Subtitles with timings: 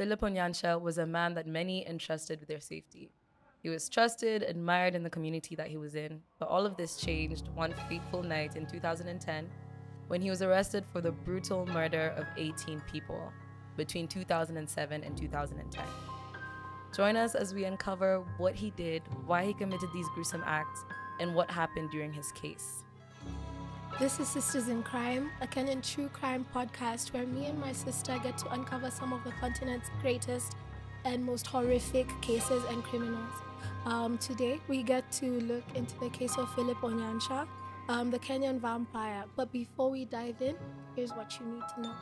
[0.00, 3.10] Philip Onyancha was a man that many entrusted with their safety.
[3.62, 6.96] He was trusted, admired in the community that he was in, but all of this
[6.96, 9.50] changed one fateful night in 2010
[10.08, 13.30] when he was arrested for the brutal murder of 18 people
[13.76, 15.84] between 2007 and 2010.
[16.96, 20.82] Join us as we uncover what he did, why he committed these gruesome acts,
[21.20, 22.84] and what happened during his case.
[24.00, 28.18] This is Sisters in Crime, a Kenyan true crime podcast where me and my sister
[28.22, 30.56] get to uncover some of the continent's greatest
[31.04, 33.34] and most horrific cases and criminals.
[33.84, 37.46] Um, today, we get to look into the case of Philip Onyancha,
[37.90, 39.24] um, the Kenyan vampire.
[39.36, 40.56] But before we dive in,
[40.96, 41.94] here's what you need to know.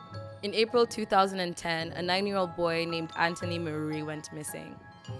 [0.43, 4.73] In April 2010, a nine year old boy named Anthony Maruri went missing.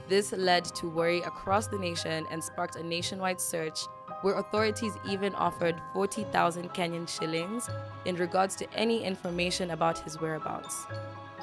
[0.07, 3.79] This led to worry across the nation and sparked a nationwide search
[4.21, 7.69] where authorities even offered 40,000 Kenyan shillings
[8.05, 10.85] in regards to any information about his whereabouts.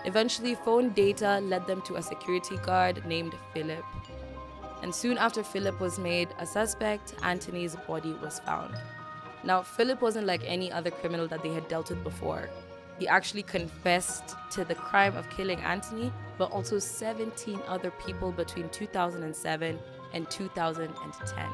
[0.04, 3.84] Eventually, phone data led them to a security guard named Philip.
[4.82, 8.74] And soon after Philip was made a suspect, Anthony's body was found.
[9.42, 12.50] Now, Philip wasn't like any other criminal that they had dealt with before.
[12.98, 18.68] He actually confessed to the crime of killing Anthony, but also 17 other people between
[18.70, 19.78] 2007
[20.14, 21.46] and 2010.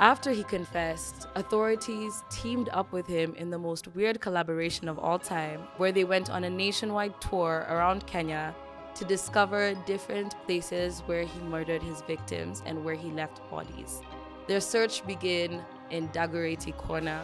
[0.00, 5.18] After he confessed, authorities teamed up with him in the most weird collaboration of all
[5.18, 8.54] time, where they went on a nationwide tour around Kenya
[8.94, 14.00] to discover different places where he murdered his victims and where he left bodies.
[14.46, 17.20] Their search began in Dagoretti Corner,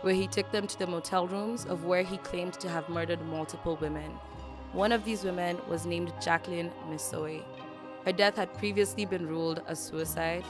[0.00, 3.24] where he took them to the motel rooms of where he claimed to have murdered
[3.26, 4.10] multiple women.
[4.72, 7.44] One of these women was named Jacqueline Misoi.
[8.04, 10.44] Her death had previously been ruled a suicide,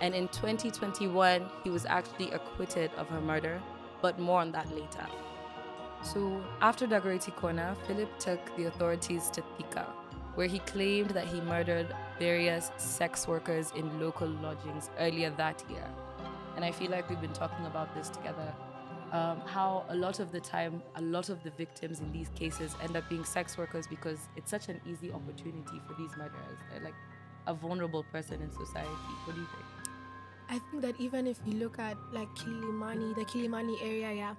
[0.00, 3.60] and in 2021, he was actually acquitted of her murder,
[4.00, 5.06] but more on that later.
[6.02, 9.86] So, after Dagoretti Corner, Philip took the authorities to Thika,
[10.36, 15.84] where he claimed that he murdered various sex workers in local lodgings earlier that year.
[16.54, 18.54] And I feel like we've been talking about this together.
[19.10, 22.76] Um, how a lot of the time, a lot of the victims in these cases
[22.82, 26.58] end up being sex workers because it's such an easy opportunity for these murderers.
[26.70, 26.94] They're like
[27.46, 28.88] a vulnerable person in society.
[29.24, 29.77] What do you think?
[30.50, 34.34] I think that even if you look at like Kilimani, the Kilimani area, yeah,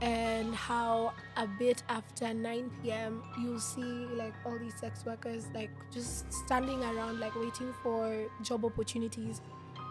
[0.00, 3.22] and how a bit after 9 p.m.
[3.40, 8.64] you'll see like all these sex workers like just standing around like waiting for job
[8.64, 9.40] opportunities.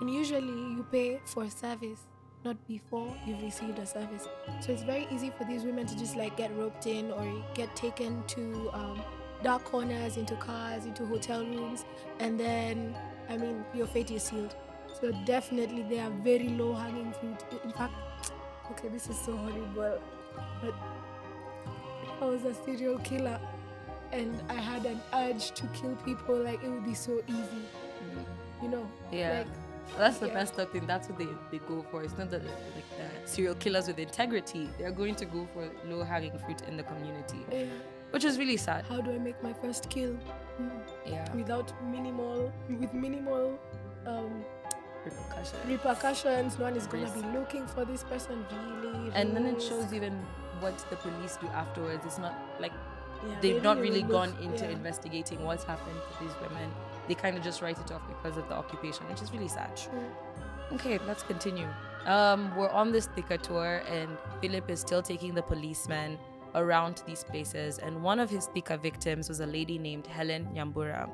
[0.01, 2.01] And usually you pay for service,
[2.43, 4.27] not before you've received a service.
[4.59, 7.73] So it's very easy for these women to just like get roped in or get
[7.75, 9.01] taken to um,
[9.43, 11.85] dark corners, into cars, into hotel rooms,
[12.19, 12.95] and then
[13.29, 14.55] I mean your fate is sealed.
[15.03, 17.35] So definitely they are very low hanging fruit.
[17.65, 17.93] In fact,
[18.71, 19.99] okay, this is so horrible,
[20.61, 20.73] but
[22.21, 23.37] I was a serial killer
[24.13, 27.63] and I had an urge to kill people, like it would be so easy.
[28.61, 28.89] You know?
[29.11, 29.39] Yeah.
[29.39, 29.47] Like,
[29.97, 30.41] That's the Yeah.
[30.41, 30.87] up thing.
[30.87, 32.01] That's what they, they go for.
[32.01, 34.69] It's not that like the serial killers with integrity.
[34.79, 37.65] They're going to go for low hanging fruit in the community, eh,
[38.11, 38.85] which is really sad.
[38.85, 40.15] how do I make my first kill?
[40.61, 40.71] Mm.
[41.05, 41.35] Yeah.
[41.35, 43.59] Without minimal, with minimal
[44.05, 44.45] um,
[45.05, 45.65] Repercussions.
[45.67, 46.57] repercussions.
[46.59, 49.11] No one is gonna be looking for this person really.
[49.13, 50.13] And then it shows even
[50.59, 52.05] what the police do afterwards.
[52.05, 52.71] It's not like
[53.25, 54.71] Yeah, they've not really gone look- into yeah.
[54.71, 56.71] investigating what's happened to these women.
[57.07, 59.75] They kind of just write it off because of the occupation, which is really sad.
[59.75, 60.09] True.
[60.73, 61.67] Okay, let's continue.
[62.05, 66.17] Um, we're on this Thika tour, and Philip is still taking the policemen
[66.55, 67.77] around to these places.
[67.79, 71.09] And one of his Thika victims was a lady named Helen Nyambura.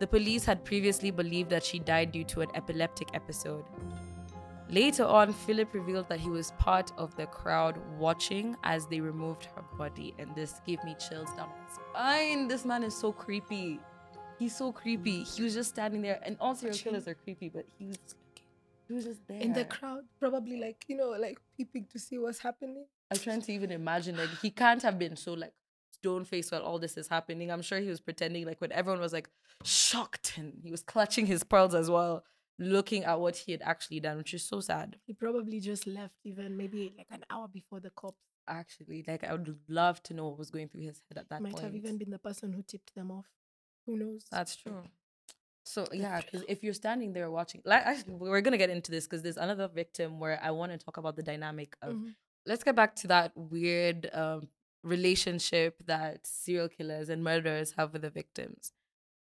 [0.00, 3.64] The police had previously believed that she died due to an epileptic episode.
[4.70, 9.48] Later on, Philip revealed that he was part of the crowd watching as they removed
[9.54, 12.48] her body, and this gave me chills down my spine.
[12.48, 13.78] This man is so creepy.
[14.38, 15.22] He's so creepy.
[15.24, 17.98] He was just standing there, and all serial killers are creepy, but he was
[18.88, 19.40] he was just there.
[19.40, 22.86] In the crowd, probably like you know, like peeping to see what's happening.
[23.10, 25.52] I'm trying to even imagine like he can't have been so like
[26.00, 27.50] stone face while all this is happening.
[27.50, 29.28] I'm sure he was pretending like when everyone was like
[29.64, 32.24] shocked and he was clutching his pearls as well,
[32.58, 34.96] looking at what he had actually done, which is so sad.
[35.06, 38.18] He probably just left even maybe like an hour before the cops
[38.48, 41.40] Actually, like I would love to know what was going through his head at that
[41.40, 41.64] might point.
[41.64, 43.26] have even been the person who tipped them off.
[43.86, 44.24] Who knows?
[44.32, 44.82] That's true.
[45.64, 49.06] So yeah, because if you're standing there watching, like actually, we're gonna get into this
[49.06, 51.94] because there's another victim where I want to talk about the dynamic of.
[51.94, 52.14] Mhm.
[52.46, 54.48] Let's get back to that weird um,
[54.82, 58.72] relationship that serial killers and murderers have with the victims.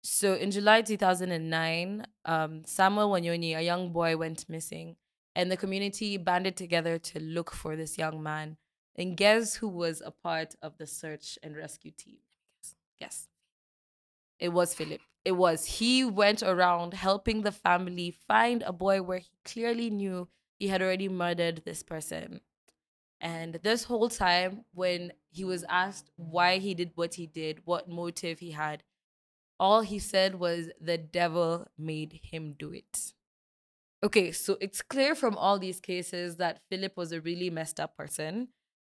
[0.03, 4.97] So in July 2009, um, Samuel Wanyoni, a young boy, went missing,
[5.37, 8.57] and the community banded together to look for this young man.
[8.97, 12.17] And guess who was a part of the search and rescue team?
[12.99, 13.29] Guess.
[14.39, 15.01] It was Philip.
[15.25, 15.65] It was.
[15.65, 20.29] He went around helping the family find a boy where he clearly knew
[20.59, 22.41] he had already murdered this person.
[23.23, 27.89] And this whole time, when he was asked why he did what he did, what
[27.89, 28.83] motive he had,
[29.61, 33.13] all he said was, The devil made him do it.
[34.05, 37.97] Okay, so it's clear from all these cases that Philip was a really messed up
[37.97, 38.49] person,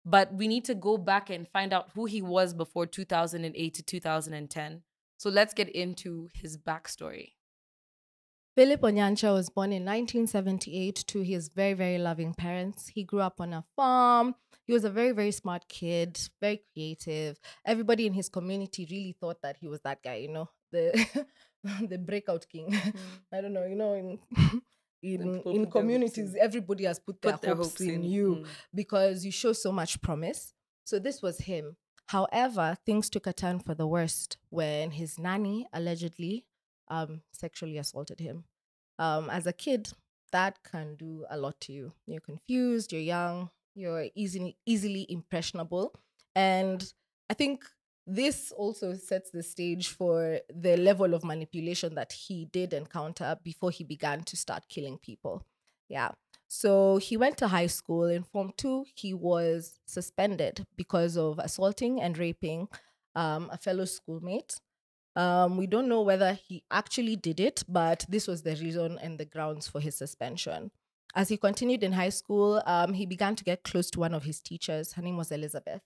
[0.04, 3.82] but we need to go back and find out who he was before 2008 to
[3.82, 4.82] 2010.
[5.16, 7.32] So let's get into his backstory.
[8.58, 12.88] Philip Onyancha was born in 1978 to his very, very loving parents.
[12.88, 14.34] He grew up on a farm.
[14.64, 17.38] He was a very, very smart kid, very creative.
[17.64, 20.90] Everybody in his community really thought that he was that guy, you know, the
[21.88, 22.72] the breakout king.
[22.72, 22.96] Mm.
[23.32, 24.18] I don't know, you know, in
[25.04, 28.46] in in communities, everybody has put, put their, hopes, hopes in, in, you mm.
[28.74, 30.52] because you show so much promise.
[30.82, 31.76] So this was him.
[32.06, 36.44] However, things took a turn for the worst when his nanny allegedly
[36.90, 38.44] um, sexually assaulted him.
[38.98, 39.90] Um, as a kid,
[40.32, 41.92] that can do a lot to you.
[42.06, 45.94] You're confused, you're young, you're easily easily impressionable,
[46.34, 46.92] and
[47.30, 47.64] I think
[48.06, 53.70] this also sets the stage for the level of manipulation that he did encounter before
[53.70, 55.44] he began to start killing people.
[55.88, 56.12] Yeah.
[56.48, 58.04] So he went to high school.
[58.04, 62.68] In Form 2, he was suspended because of assaulting and raping
[63.14, 64.58] um, a fellow schoolmate.
[65.18, 69.18] Um, we don't know whether he actually did it, but this was the reason and
[69.18, 70.70] the grounds for his suspension.
[71.14, 74.24] As he continued in high school, um, he began to get close to one of
[74.24, 74.92] his teachers.
[74.92, 75.82] Her name was Elizabeth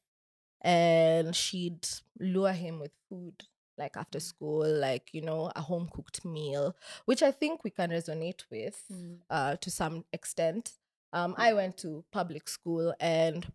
[0.63, 1.87] and she'd
[2.21, 3.35] lure him with food
[3.79, 7.91] like after school like you know a home cooked meal which i think we can
[7.91, 9.19] resonate with mm.
[9.31, 10.73] uh, to some extent
[11.13, 13.51] um, i went to public school and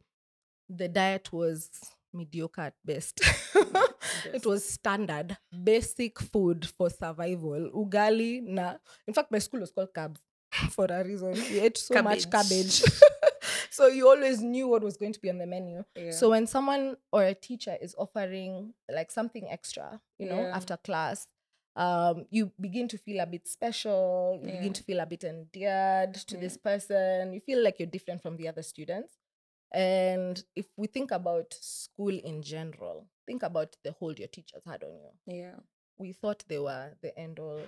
[0.70, 1.70] the diet was
[2.14, 3.22] mediocre at best
[4.34, 8.76] it was standard basic food for survival ugali na
[9.08, 10.22] in fact my school was called cabs
[10.76, 12.26] for a reason we ate so cabbage.
[12.26, 12.84] much cabbage
[13.70, 15.84] so you always knew what was going to be on the menu.
[15.96, 16.12] Yeah.
[16.12, 20.56] So when someone or a teacher is offering like something extra, you know, yeah.
[20.56, 21.28] after class,
[21.76, 24.40] um, you begin to feel a bit special.
[24.42, 24.58] You yeah.
[24.58, 27.34] begin to feel a bit endeared to this person.
[27.34, 29.14] You feel like you're different from the other students.
[29.74, 34.84] And if we think about school in general, think about the hold your teachers had
[34.84, 35.36] on you.
[35.40, 35.56] Yeah.
[35.98, 37.62] We thought they were the end all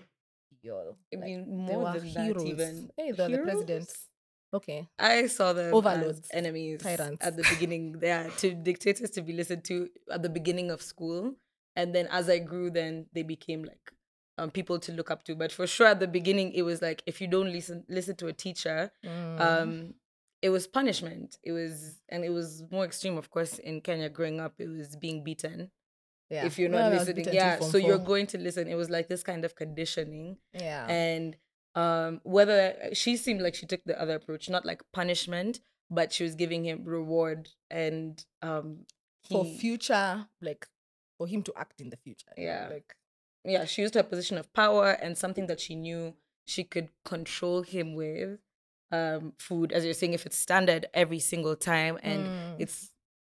[0.62, 0.98] be all.
[1.14, 2.44] I mean, like, more than heroes.
[2.44, 2.90] that even.
[2.98, 4.08] Hey, they're the presidents.
[4.54, 4.88] Okay.
[4.98, 7.96] I saw them overloads, enemies, tyrants at the beginning.
[8.02, 11.36] Yeah, to dictators to be listened to at the beginning of school,
[11.76, 13.92] and then as I grew, then they became like
[14.40, 15.36] um, people to look up to.
[15.36, 18.28] But for sure, at the beginning, it was like if you don't listen listen to
[18.28, 19.40] a teacher, mm.
[19.40, 19.94] um,
[20.42, 21.38] it was punishment.
[21.44, 23.60] It was, and it was more extreme, of course.
[23.60, 25.72] In Kenya, growing up, it was being beaten.
[26.30, 26.46] Yeah.
[26.46, 27.60] If you're not listening, yeah.
[27.60, 28.68] So you you're going to listen.
[28.68, 30.38] It was like this kind of conditioning.
[30.54, 30.86] Yeah.
[30.88, 31.36] And
[31.76, 35.60] um whether she seemed like she took the other approach not like punishment
[35.90, 38.86] but she was giving him reward and um
[39.22, 40.68] he, for future like
[41.18, 42.96] for him to act in the future yeah like
[43.46, 46.16] yeah she used her position of power and something that she knew
[46.46, 48.40] she could control him with
[48.92, 52.56] um food as you're saying if it's standard every single time and mm.
[52.58, 52.92] it's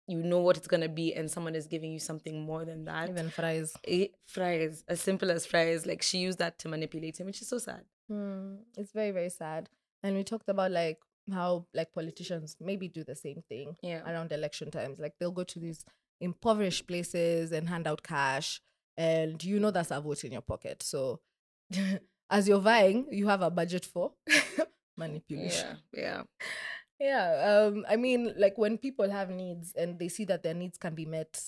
[0.07, 3.09] you know what it's gonna be and someone is giving you something more than that
[3.09, 7.28] even fries it, fries as simple as fries like she used that to manipulate him
[7.28, 9.69] which is so sad Hmm, it's very very sad.
[10.01, 10.99] And we talked about like
[11.31, 14.01] how like politicians maybe do the same thing yeah.
[14.09, 14.99] around election times.
[14.99, 15.85] Like they'll go to these
[16.19, 18.61] impoverished places and hand out cash,
[18.97, 20.83] and you know that's a vote in your pocket.
[20.83, 21.21] So
[22.30, 24.13] as you're vying, you have a budget for
[24.97, 25.78] manipulation.
[25.94, 26.21] Yeah, yeah.
[27.00, 30.78] Yeah, um, I mean, like when people have needs and they see that their needs
[30.78, 31.42] can be met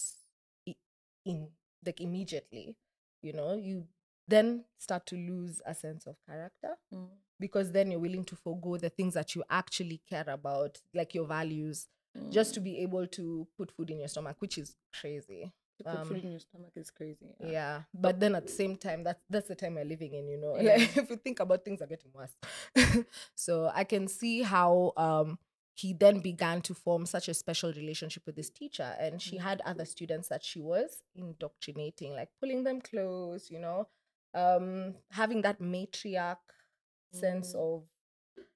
[1.26, 1.48] in
[1.86, 2.76] like immediately,
[3.22, 3.86] you know, you
[4.28, 7.08] then start to lose a sense of character mm.
[7.40, 11.26] because then you're willing to forego the things that you actually care about, like your
[11.26, 11.88] values,
[12.18, 12.32] mm.
[12.32, 12.66] just to mm.
[12.66, 15.52] be able to put food in your stomach, which is crazy.
[15.86, 17.36] Um, food in your stomach is crazy.
[17.40, 17.50] Yeah.
[17.50, 17.82] yeah.
[17.94, 20.56] But then at the same time, that's that's the time we're living in, you know.
[20.62, 20.78] Yeah.
[20.78, 23.06] Like, if you think about things are getting worse.
[23.36, 25.40] so I can see how um
[25.74, 29.42] he then began to form such a special relationship with this teacher and she mm.
[29.42, 33.86] had other students that she was indoctrinating like pulling them close you know
[34.36, 36.38] um, having that matriarch
[37.16, 37.20] mm.
[37.20, 37.84] sense of,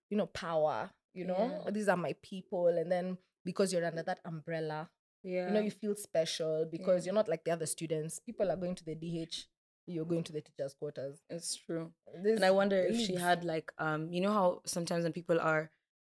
[0.10, 0.92] you know, power.
[1.14, 1.72] You know, yeah.
[1.72, 4.90] these are my people, and then because you're under that umbrella,
[5.24, 5.48] yeah.
[5.48, 7.10] you know, you feel special because yeah.
[7.10, 8.20] you're not like the other students.
[8.20, 9.46] People are going to the DH
[9.90, 11.24] you're going to the teachers' quarters.
[11.30, 11.92] It's true.
[12.24, 15.40] This and I wonder if she had like um you know how sometimes when people
[15.42, 15.72] are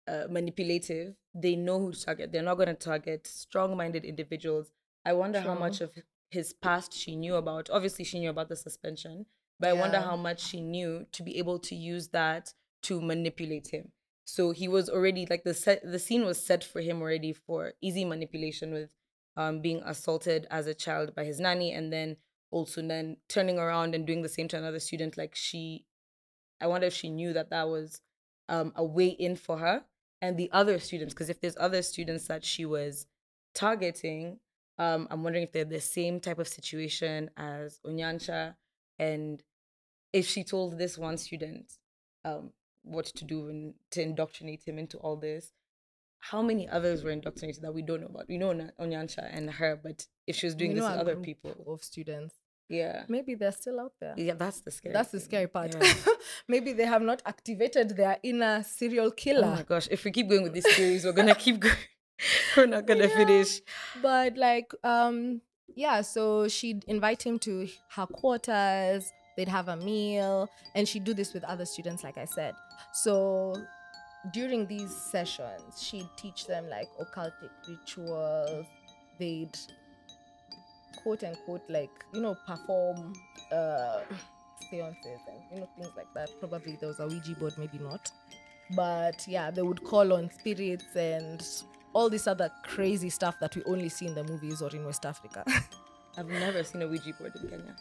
[0.09, 2.33] uh, manipulative, they know who to target.
[2.33, 4.73] They're not going to target strong-minded individuals.
[5.05, 5.51] I wonder True.
[5.51, 5.93] how much of
[6.31, 7.71] his past she knew about.
[7.71, 9.27] Obviously, she knew about the suspension,
[9.61, 12.53] but I wonder how much she knew to be able to use that
[12.85, 13.93] to manipulate him.
[14.25, 17.73] So he was already like the set, the scene was set for him already for
[17.81, 18.91] easy manipulation with
[19.37, 22.17] um, being assaulted as a child by his nanny, and then
[22.51, 25.17] also then turning around and doing the same to another student.
[25.17, 25.85] Like she,
[26.61, 28.01] I wonder if she knew that that was
[28.49, 29.85] um, a way in for her
[30.21, 31.15] and the other students.
[31.15, 33.07] Because if there's other students that she was
[33.55, 34.39] targeting,
[34.79, 38.55] um, I'm wondering if they're the same type of situation as Onyancha,
[38.99, 39.43] and
[40.13, 41.73] if she told this one student
[42.25, 42.53] um,
[42.91, 45.53] what to do and to indoctrinate him into all this,
[46.19, 48.27] how many others were indoctrinated that we don't know about?
[48.29, 51.17] We know Onya- Onyancha and her, but if she was doing We this a other
[51.17, 52.35] people, of students.
[52.69, 54.15] yeah, Maybe they're still out there.
[54.19, 54.93] yeah, that's the scary.
[54.93, 55.75] That's the scary part.
[55.75, 55.95] Yeah.
[56.49, 59.47] Maybe they have not activated their inner serial killer.
[59.47, 59.89] Oh my gosh!
[59.91, 61.75] If we keep going with these theories, we're gonna keep going.
[62.57, 63.17] we're not gonna Yeah.
[63.17, 63.61] finish.
[64.03, 65.41] but like um
[65.75, 71.15] yeah so she'd invite him to her quarters they'd have a meal and she'd do
[71.15, 72.55] this with other students like i said.
[72.93, 73.57] So
[74.33, 78.67] during these sessions she'd teach them like occultic rituals.
[79.19, 79.57] They'd
[81.03, 83.13] quote unquote like you know perform
[83.53, 84.01] uh
[84.71, 86.31] seances and you know things like that.
[86.39, 88.11] Probably there was a ouija board maybe not.
[88.77, 91.45] But yeah they would call on spirits and
[91.93, 95.05] all this other crazy stuff that we only see in the movies or in west
[95.05, 95.45] africa.
[96.19, 97.77] I've never seen a Ouija board in Kenya.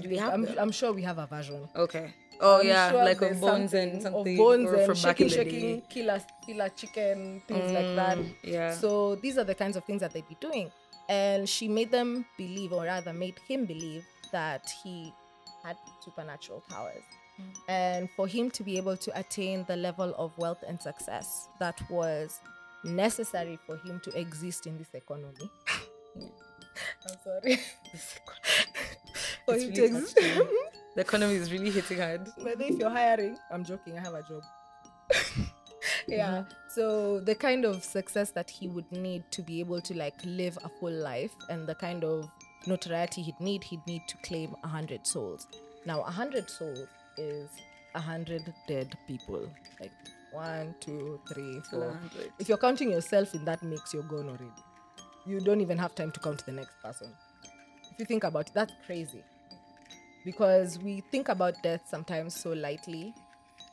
[0.00, 0.46] Do we have I'm.
[0.58, 2.12] I'm sure we have a version Okay.
[2.40, 4.36] Oh I'm yeah, sure like of bones something and of something.
[4.36, 8.70] bones or and shaking shaking killer killer chicken things like that Mm, Yeah.
[8.72, 10.70] So these are the kinds of things that they'd be doing.
[11.08, 15.14] And she made them believe, or rather made him believe, that he
[15.64, 17.04] had supernatural powers.
[17.68, 21.80] And for him to be able to attain the level of wealth and success that
[21.90, 22.40] was
[22.84, 25.48] necessary for him to exist in this economy.
[27.08, 27.60] I'm sorry.
[29.46, 30.16] For It's him really to exist.
[30.94, 32.28] the economy is really hitting hard.
[32.42, 34.42] But if you're hiring, I'm joking, I have a job.
[36.08, 36.28] yeah.
[36.30, 36.50] Mm-hmm.
[36.68, 40.58] So the kind of success that he would need to be able to like live
[40.64, 42.28] a full life and the kind of
[42.66, 45.46] notoriety he'd need, he'd need to claim a hundred souls.
[45.86, 46.86] Now a hundred souls
[47.16, 47.48] is
[47.94, 49.48] a hundred dead people.
[49.80, 49.92] Like
[50.32, 51.98] one, two, three, four.
[52.38, 54.50] If you're counting yourself in that mix, you're gone already.
[55.24, 57.08] You don't even have time to count the next person.
[57.92, 59.22] If you think about it, that's crazy.
[60.26, 63.14] Because we think about death sometimes so lightly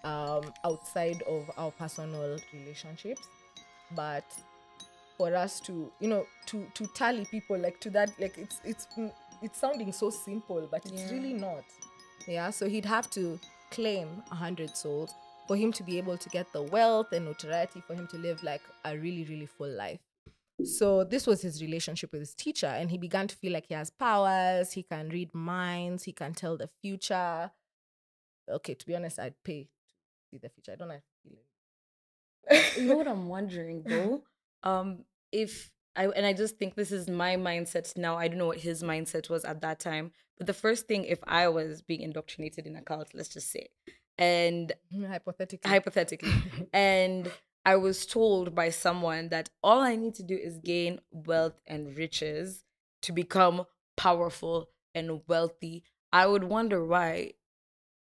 [0.03, 3.27] um, outside of our personal relationships.
[3.95, 4.23] But
[5.17, 8.87] for us to, you know, to to tally people like to that, like it's it's
[9.41, 11.11] it's sounding so simple, but it's Yeah.
[11.11, 11.63] really not.
[12.27, 12.51] Yeah.
[12.51, 13.39] So he'd have to
[13.71, 15.11] claim a hundred souls
[15.47, 18.43] for him to be able to get the wealth and notoriety for him to live
[18.43, 19.99] like a really, really full life.
[20.63, 23.73] So this was his relationship with his teacher, and he began to feel like he
[23.73, 24.71] has powers.
[24.71, 26.03] He can read minds.
[26.03, 27.51] He can tell the future.
[28.49, 29.69] Okay, to be honest, I'd pay to
[30.31, 30.73] see the future.
[30.73, 31.01] I don't have
[32.77, 34.23] you know what I'm wondering though?
[34.63, 38.17] Um, if I and I just think this is my mindset now.
[38.17, 40.11] I don't know what his mindset was at that time.
[40.37, 43.67] But the first thing, if I was being indoctrinated in a cult, let's just say,
[44.17, 44.71] and
[45.07, 46.33] Hypothetically, hypothetically,
[46.73, 47.31] and
[47.65, 51.97] I was told by someone that all I need to do is gain wealth and
[51.97, 52.65] riches
[53.03, 53.65] to become
[53.95, 55.83] powerful and wealthy.
[56.11, 57.33] I would wonder why,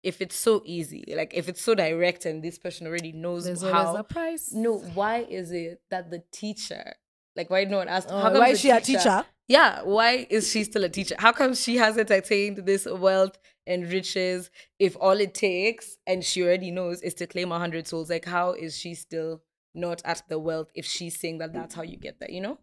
[0.02, 3.62] if it's so easy, like if it's so direct and this person already knows there's
[3.62, 3.96] how.
[3.96, 4.52] a price.
[4.52, 6.94] no, why is it that the teacher,
[7.34, 9.24] like why no one asked, Oh, how come why is she a teacher?
[9.48, 11.16] yeah, why is she still a teacher?
[11.18, 16.42] How come she hasn't attained this wealth and riches if all it takes and she
[16.44, 18.10] already knows is to claim a hundred souls?
[18.10, 19.42] Like, how is she still
[19.76, 22.30] not at the wealth if she's saying that that's how you get there?
[22.30, 22.58] You know?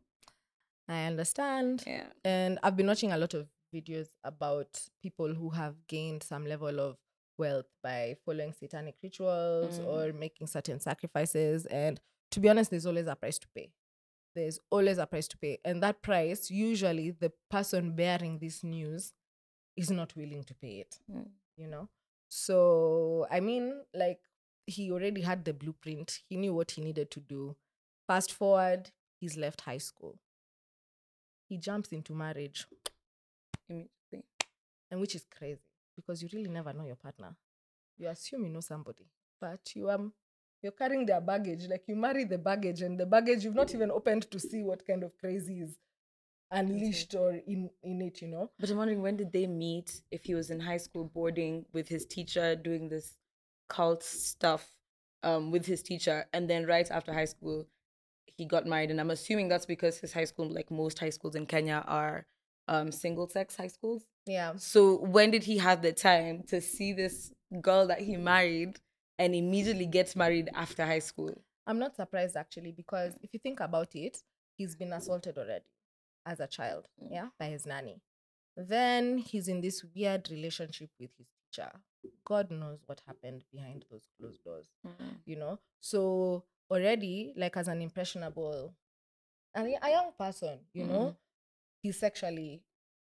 [0.88, 1.84] I understand.
[1.88, 2.08] Yeah.
[2.26, 6.80] And I've been watching a lot of videos about people who have gained some level
[6.80, 6.98] of
[7.38, 9.86] wealth by following satanic rituals Mm.
[9.88, 11.66] or making certain sacrifices.
[11.68, 12.00] And
[12.32, 13.72] to be honest, there's always a price to pay.
[14.36, 15.60] There's always a price to pay.
[15.64, 19.14] And that price, usually the person bearing this news
[19.76, 21.30] is not willing to pay it, Mm.
[21.56, 21.90] you know?
[22.30, 24.20] So, I mean, like,
[24.66, 27.56] he already had the blueprint, he knew what he needed to do.
[28.08, 30.18] Fast forward, he's left high school.
[31.50, 32.66] He jumps into marriage
[33.70, 34.26] Immediately.
[34.92, 35.60] and which is crazy
[35.96, 37.36] because you really never know your partner.
[37.98, 39.06] You assume you know somebody,
[39.40, 40.14] but you um
[40.62, 41.68] you're carrying their baggage.
[41.68, 44.86] Like you marry the baggage, and the baggage you've not even opened to see what
[44.88, 45.78] kind of crazy is
[46.52, 48.22] unleashed or in in it.
[48.22, 48.52] You know.
[48.60, 50.02] But I'm wondering when did they meet?
[50.12, 53.16] If he was in high school boarding with his teacher doing this
[53.70, 54.68] cult stuff
[55.24, 57.66] um, with his teacher, and then right after high school,
[58.26, 58.92] he got married.
[58.92, 62.26] And I'm assuming that's because his high school, like most high schools in Kenya, are
[62.68, 64.04] um single sex high schools.
[64.26, 64.54] Yeah.
[64.58, 68.80] So when did he have the time to see this girl that he married
[69.20, 71.34] and immediately gets married after high school?
[71.68, 74.18] I'm not surprised actually because if you think about it,
[74.58, 75.66] he's been assaulted already
[76.26, 77.08] as a child, Mm.
[77.12, 78.02] yeah, by his nanny.
[78.56, 81.72] Then he's in this weird relationship with his teacher.
[82.26, 84.68] God knows what happened behind those closed doors,
[85.26, 85.60] you know?
[85.80, 88.74] So already, like as an impressionable,
[89.56, 91.16] a, a young person, you know, Mhm.
[91.82, 92.64] he's sexually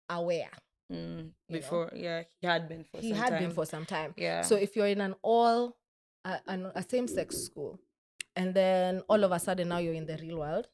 [0.08, 0.50] aware.
[0.90, 1.32] Mm, know?
[1.48, 3.42] before, yeah, he had been for he some had time.
[3.42, 4.12] been for some time.
[4.16, 4.42] yeah.
[4.42, 5.76] So if you're in an all
[6.24, 6.38] a,
[6.74, 7.78] a same sex school,
[8.36, 10.68] and then all of a sudden now you're in the real world,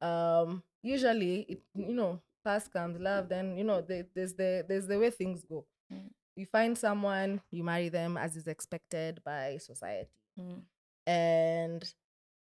[0.00, 3.28] um, usually it, you know past comes love.
[3.28, 5.66] Then you know the, there's the there's the way things go.
[5.92, 6.10] Mm.
[6.40, 10.62] You find someone, you marry them as is expected by society, Mm.
[11.06, 11.94] and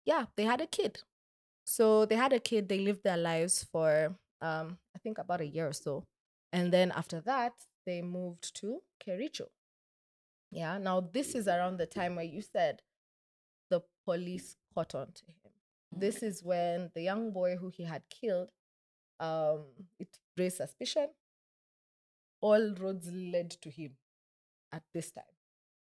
[0.05, 1.03] yeah, they had a kid.
[1.65, 2.69] So they had a kid.
[2.69, 6.07] They lived their lives for um, I think about a year or so,
[6.53, 7.55] and then after that
[7.87, 9.47] they moved to Kericho.
[10.53, 10.79] Yeah.
[10.79, 12.83] Now this is around the time where you said
[13.71, 15.53] the police caught on to him.
[15.91, 18.51] This is when the young boy who he had killed,
[19.19, 19.65] um,
[19.99, 20.09] it
[20.39, 21.09] raised suspicion.
[22.43, 23.93] All roads led to him
[24.73, 25.25] at this time.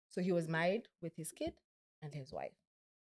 [0.09, 1.53] So he was married with his kid
[2.03, 2.57] and his wife.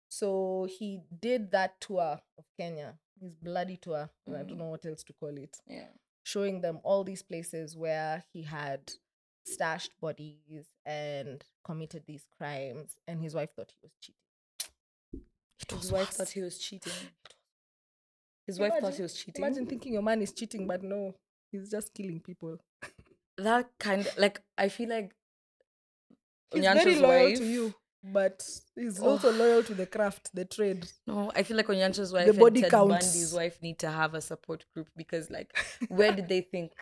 [0.09, 4.09] So he did that tour of Kenya, his bloody tour.
[4.27, 4.47] I Mm.
[4.47, 5.88] don't know what else to call it yeah.
[6.23, 8.91] showing them all these places where he had
[9.45, 14.21] stashed bodies and committed these crimes, and his wife thought he was cheating.
[15.61, 16.17] It His wife worse.
[16.17, 16.93] thought he was cheating.
[18.47, 19.43] His wife thought he was cheating.
[19.43, 21.15] Imagine thinking your man is cheating, but no,
[21.51, 22.59] he's just killing people.
[23.38, 25.13] That kind of like I feel like
[26.53, 27.73] He's very loyal wife, to you,
[28.03, 28.45] but
[28.75, 29.11] he's Oh.
[29.11, 30.88] also loyal to the craft, the trade.
[31.07, 33.05] No, I feel like Onyancha's wife The and Ted counts.
[33.07, 35.55] Bundy's wife need to have a support group because like
[35.88, 36.73] where did they think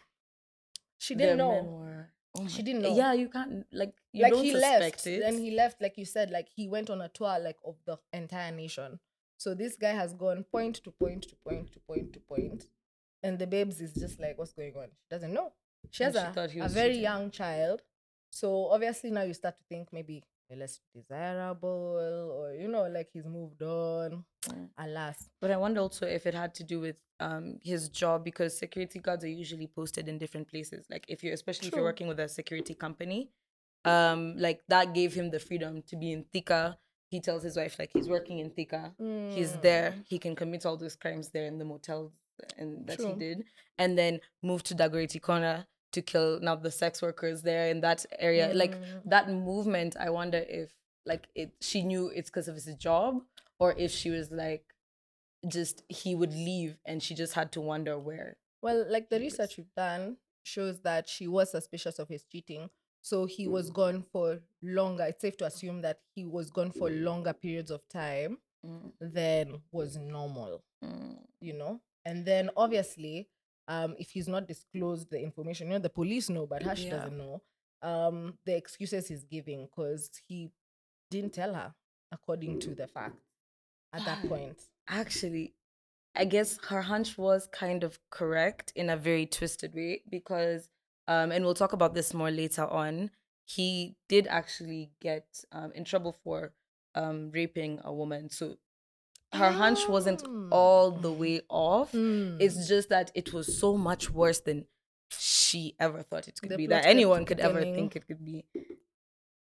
[0.98, 2.06] She didn't know.
[2.38, 2.96] Oh She didn't know.
[2.96, 5.22] Yeah, you can't like you like don't he left, it.
[5.24, 7.98] and he left, like you said, like he went on a tour like of the
[8.12, 9.00] entire nation.
[9.38, 12.66] So this guy has gone point to point to point to point to point,
[13.24, 14.88] and the babes is just like, what's going on?
[14.92, 15.54] She doesn't know.
[15.92, 17.02] She has And a, a very cheating.
[17.04, 17.82] young child,
[18.30, 20.24] so obviously now you start to think maybe
[20.56, 21.98] less desirable,
[22.40, 24.24] or you know, like he's moved on.
[24.48, 24.70] Mm.
[24.78, 28.58] Alas, But I wonder also if it had to do with um his job because
[28.58, 30.86] security guards are usually posted in different places.
[30.90, 33.30] Like if you're especially if you're working with a security company,
[33.86, 36.78] um, like that gave him the freedom to be in Thika.
[37.12, 38.94] He tells his wife like he's working in Thika.
[39.36, 39.92] He's there.
[39.92, 40.04] Mm.
[40.08, 42.12] He can commit all those crimes there in the motels
[42.58, 43.44] and that he did,
[43.78, 48.06] and then moved to Dagoretti Corner to kill now the sex workers there in that
[48.20, 48.54] area.
[48.54, 49.02] Like Mm.
[49.06, 50.74] that movement, I wonder if
[51.06, 53.22] like it she knew it's because of his job
[53.60, 54.64] or if she was like
[55.48, 58.38] just he would leave and she just had to wonder where.
[58.62, 62.70] Well, like the research we've done shows that she was suspicious of his cheating.
[63.02, 63.76] So he was mm.
[63.76, 65.06] gone for longer.
[65.06, 67.04] It's safe to assume that he was gone for mm.
[67.04, 68.92] longer periods of time mm.
[69.00, 70.62] than was normal,
[71.40, 71.80] you know?
[72.06, 73.30] And then obviously,
[73.68, 76.92] um, if he's not disclosed the information, you know, the police know, but Hush Yeah.
[76.92, 77.42] doesn't know.
[77.82, 80.52] Um, the excuses he's giving because he
[81.10, 81.74] didn't tell her
[82.12, 83.24] according to the facts
[83.94, 84.58] at that point.
[84.88, 85.54] Actually,
[86.16, 90.70] I guess her hunch was kind of correct in a very twisted way because
[91.08, 93.12] um and we'll talk about this more later on.
[93.46, 96.54] He did actually get um in trouble for
[96.96, 98.30] um raping a woman.
[98.30, 98.58] So
[99.34, 100.48] her hunch wasn't Ah.
[100.52, 101.92] all the way off.
[101.92, 102.38] Hmm.
[102.40, 104.66] It's just that it was so much worse than
[105.12, 106.68] she ever thought it could The be.
[106.68, 108.46] That anyone could ever think it could be.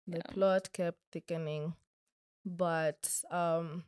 [0.08, 0.22] the Yeah.
[0.32, 1.74] plot kept thickening
[2.44, 3.82] but um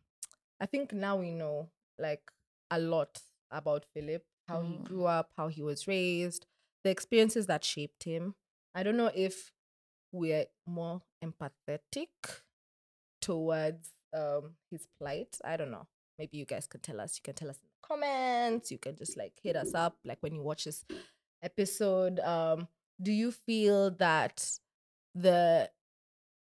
[0.60, 2.32] i think now we know like
[2.72, 3.22] a lot
[3.52, 4.84] about philip how he Mm.
[4.84, 6.44] grew up how he was raised
[6.82, 8.34] the experiences that shaped him
[8.74, 9.52] i don't know if
[10.10, 12.42] we're more empathetic
[13.20, 15.86] towards um his plight i don't know.
[16.18, 18.96] Maybe you guys can tell us you can tell us in the comments you can
[18.96, 20.84] just like hit us up like when you watch this
[21.42, 22.18] episode.
[22.20, 22.66] Um
[23.00, 24.58] do you feel that
[25.14, 25.70] the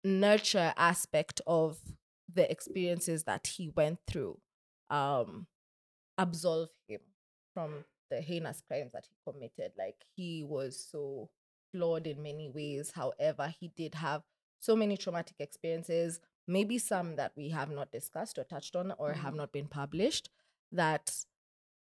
[0.03, 1.77] nurture aspect of
[2.33, 4.39] the experiences that he went through
[4.89, 5.47] um
[6.17, 7.01] absolve him
[7.53, 9.73] from the heinous crimes that he committed?
[9.77, 11.29] Like he was so
[11.73, 12.91] flawed in many ways.
[12.95, 14.21] However he did have
[14.61, 19.13] so many traumatic experiences maybe some that we have not discussed or touched on or
[19.13, 19.37] have Mhm.
[19.37, 20.29] not been published
[20.71, 21.25] that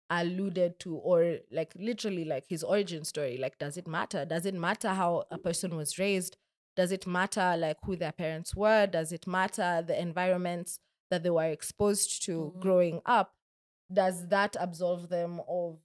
[0.09, 4.53] alluded to or like literally like his origin story like does it matter does it
[4.53, 6.37] matter how a person was raised
[6.75, 11.29] does it matter like who their parents were does it matter the environments that they
[11.31, 12.61] were exposed to Mhm.
[12.61, 13.33] growing up
[13.91, 15.79] does that absolve them of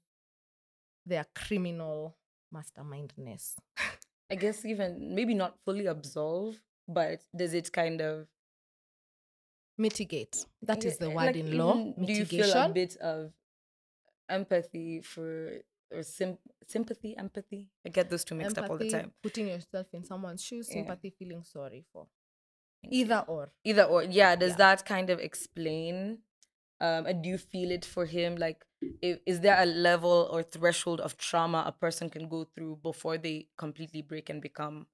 [1.07, 2.17] their criminal
[2.55, 3.55] mastermindness.
[4.31, 8.29] I guess even maybe not fully absolve, but does it kind of
[9.81, 10.37] Mitigate.
[10.63, 11.75] That is the word like in law.
[11.79, 13.33] even Do you feel a bit of
[14.29, 15.63] empathy for
[15.93, 17.69] or sim- sympathy, empathy?
[17.85, 19.13] I get those two mixed up all the time.
[19.23, 20.75] Putting yourself in someone's shoes, Yeah.
[20.77, 22.07] sympathy, feeling sorry for.
[22.91, 23.53] Either or.
[23.65, 24.57] either or yeah does Yeah.
[24.65, 26.23] that kind of explain
[26.81, 28.65] um and do you feel it for him like
[29.03, 33.19] if, is there a level or threshold of trauma a person can go through before
[33.19, 34.87] they completely break and become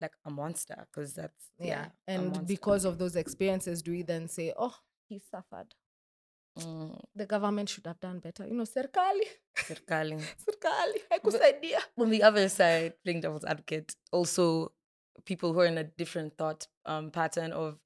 [0.00, 1.86] like a monster because that's Yeah.
[2.08, 4.74] a And because of those experiences, do we then say, oh,
[5.08, 5.74] he suffered?
[6.58, 8.46] Mm, The government should have done better.
[8.46, 10.18] You know, serikali, serikali.
[10.46, 11.78] serikali, haikusaidia.
[11.98, 14.72] on the other side playing devil's advocate also
[15.24, 17.78] people who are in a different thought um pattern of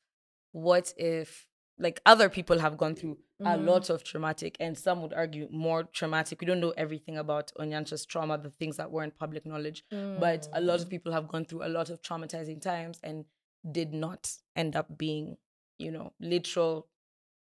[0.53, 3.64] what if like other people have gone through a Mhm.
[3.66, 8.05] lot of traumatic and some would argue more traumatic we don't know everything about onyancha's
[8.05, 10.90] trauma the things that weren't public knowledge but a lot of Mm.
[10.90, 13.24] people have gone through a lot of traumatizing times and
[13.72, 15.38] did not end up being
[15.79, 16.88] you know literal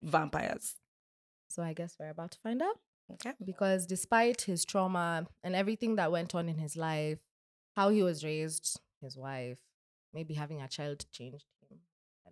[0.04, 0.76] vampires
[1.50, 2.80] So I guess we're about to find out.
[3.14, 7.20] okay because despite his trauma and everything that went on in his life,
[7.76, 9.58] how he was raised, his wife,
[10.14, 11.46] maybe having a child changed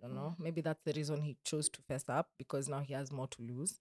[0.06, 0.22] don't mm.
[0.22, 0.36] know.
[0.38, 3.42] Maybe that's the reason he chose to fess up because now he has more to
[3.42, 3.80] lose.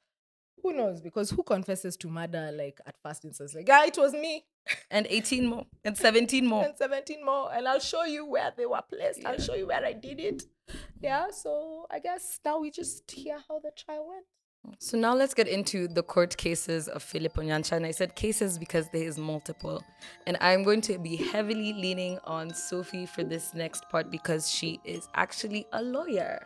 [0.63, 1.01] Who knows?
[1.01, 4.45] Because who confesses to murder like at first instance, like, yeah, it was me
[4.89, 8.65] and 18 more and 17 more and 17 more, and I'll show you where they
[8.65, 9.21] were placed.
[9.21, 9.29] Yeah.
[9.29, 10.43] I'll show you where I did it.
[10.99, 14.25] Yeah, so I guess now we just hear how the trial went.
[14.79, 17.73] So now let's get into the court cases of Philip Onyancha.
[17.73, 19.83] And I said cases because there is multiple.
[20.27, 24.79] And I'm going to be heavily leaning on Sophie for this next part because she
[24.83, 26.45] is actually a lawyer.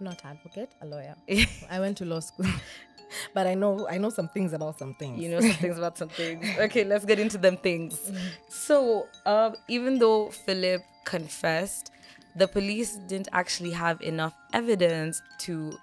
[0.00, 1.14] Not advocate, a lawyer.
[1.70, 2.46] I went to law school.
[3.32, 5.22] But I know I know some things about some things.
[5.22, 6.44] you know some things about some things.
[6.58, 8.10] Okay, let's get into them things.
[8.48, 11.92] So, um, even though Philip confessed,
[12.34, 15.78] the police didn't actually have enough evidence to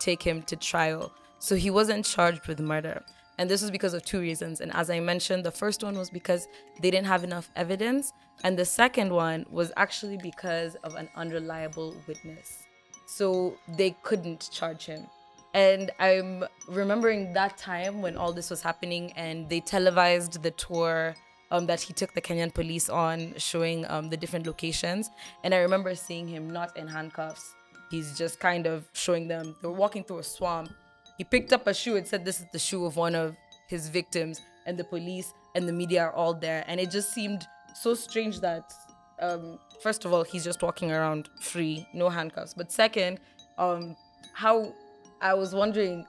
[0.00, 1.12] take him to trial.
[1.38, 3.02] So he wasn't charged with murder.
[3.38, 4.60] And this was because of two reasons.
[4.60, 6.46] And as I mentioned, the first one was because
[6.82, 8.12] they didn't have enough evidence.
[8.44, 12.66] And the second one was actually because of an unreliable witness.
[13.06, 15.06] So they couldn't charge him.
[15.54, 21.16] And I'm remembering that time when all this was happening and they televised the tour
[21.50, 25.10] um, that he took the Kenyan police on, showing um, the different locations.
[25.42, 27.54] And I remember seeing him not in handcuffs.
[27.90, 29.56] He's just kind of showing them.
[29.60, 30.70] They were walking through a swamp.
[31.18, 33.36] He picked up a shoe and said, This is the shoe of one of
[33.68, 34.40] his victims.
[34.66, 36.64] And the police and the media are all there.
[36.66, 38.72] And it just seemed so strange that,
[39.20, 42.54] um, first of all, he's just walking around free, no handcuffs.
[42.54, 43.18] But second,
[43.58, 43.96] um,
[44.34, 44.72] how
[45.20, 46.06] I was wondering,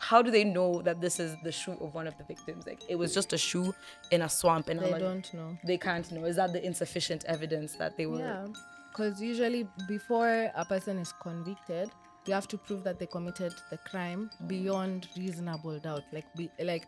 [0.00, 2.66] how do they know that this is the shoe of one of the victims?
[2.66, 3.74] Like it was just a shoe
[4.10, 5.56] in a swamp, and they like, don't know.
[5.64, 6.24] they can't know.
[6.24, 8.18] Is that the insufficient evidence that they were?
[8.18, 8.46] Yeah.
[8.94, 11.90] Because usually before a person is convicted,
[12.26, 16.04] you have to prove that they committed the crime beyond reasonable doubt.
[16.12, 16.86] Like be like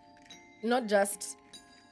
[0.62, 1.36] not just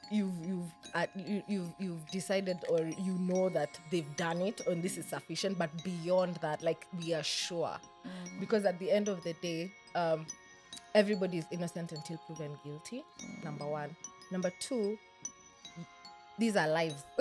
[0.09, 4.81] you've you've uh, you, you've you've decided or you know that they've done it and
[4.81, 7.75] this is sufficient, but beyond that, like we are sure.
[8.39, 10.25] Because at the end of the day, um,
[10.93, 13.03] everybody is innocent until proven guilty.
[13.43, 13.93] Number one.
[14.31, 14.97] Number two,
[16.37, 17.03] these are lives.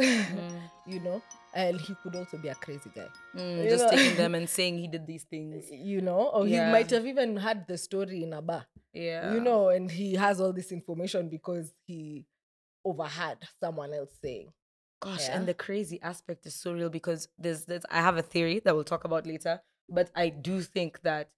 [0.87, 1.23] you know,
[1.55, 3.07] and he could also be a crazy guy.
[3.37, 3.91] Mm, just know?
[3.91, 5.67] taking them and saying he did these things.
[5.71, 6.67] You know, or Yeah.
[6.67, 8.67] he might have even had the story in a bar.
[8.93, 9.33] Yeah.
[9.33, 12.27] You know, and he has all this information because he
[12.85, 14.49] overheard someone else saying.
[15.01, 15.37] Gosh, Yeah.
[15.37, 18.75] and the crazy aspect is so real because there's, there's I have a theory that
[18.75, 21.31] we'll talk about later, but I do think that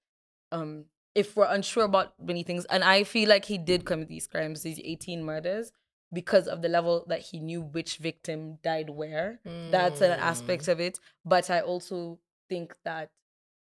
[0.53, 0.85] um
[1.15, 4.63] if we're unsure about many things, and I feel like he did commit these crimes,
[4.63, 5.73] these 18 murders,
[6.21, 9.29] because of the level that he knew which victim died where.
[9.71, 10.99] That's an aspect of it.
[11.25, 13.11] But I also think that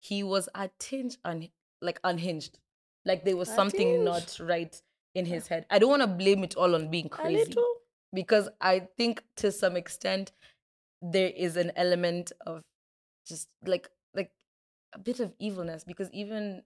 [0.09, 1.49] he was a tinge un-
[1.81, 2.59] like unhinged.
[3.05, 4.03] Like there was A something tinge.
[4.05, 4.75] not right
[5.15, 5.65] in his head.
[5.69, 7.65] I don't want to blame it all on being A crazy little.
[8.13, 10.31] because I think to some extent
[11.01, 12.61] there is an element of
[13.27, 14.31] just like like
[14.93, 16.61] a bit of evilness because even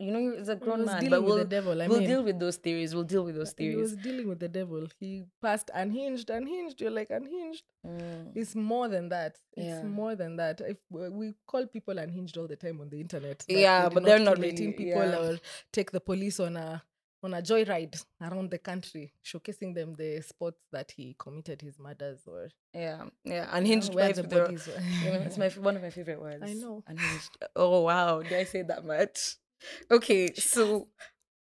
[0.00, 1.82] you know he's a grown man, dealing but with we'll the devil.
[1.82, 2.94] I we'll mean, deal with those theories.
[2.94, 3.76] We'll deal with those theories.
[3.76, 4.86] he was dealing with the devil.
[4.98, 6.80] He passed unhinged, unhinged.
[6.80, 7.64] You're like unhinged.
[7.86, 8.32] Mm.
[8.34, 9.36] It's more than that.
[9.56, 9.82] It's Yeah.
[9.84, 10.60] more than that.
[10.62, 13.44] If we call people unhinged all the time on the internet.
[13.48, 15.18] Yeah, but they're not kill 18 really- people yeah.
[15.18, 15.38] or
[15.72, 16.82] take the police on a
[17.22, 22.20] on a joyride around the country, showcasing them the spots that he committed his murders
[22.26, 23.46] or Yeah, yeah.
[23.52, 24.80] Unhinged where the the- bodies were.
[25.04, 26.42] you know, it's my one of my favorite words.
[26.42, 26.82] I know.
[26.86, 27.36] Unhinged.
[27.54, 29.36] Oh wow, did I say that much?
[29.90, 30.88] Okay, so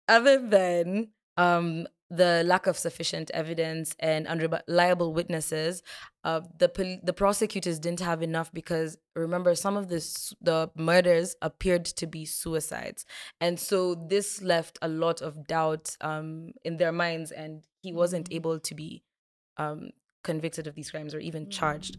[0.08, 5.80] other than um the lack of sufficient evidence and unreliable witnesses,
[6.24, 11.36] uh, the pol- the prosecutors didn't have enough because remember some of this the murders
[11.40, 13.04] appeared to be suicides,
[13.40, 18.28] and so this left a lot of doubt um, in their minds, and he wasn't
[18.28, 18.36] Mm.
[18.36, 19.04] able to be
[19.56, 19.90] um,
[20.24, 21.96] convicted of these crimes or even charged.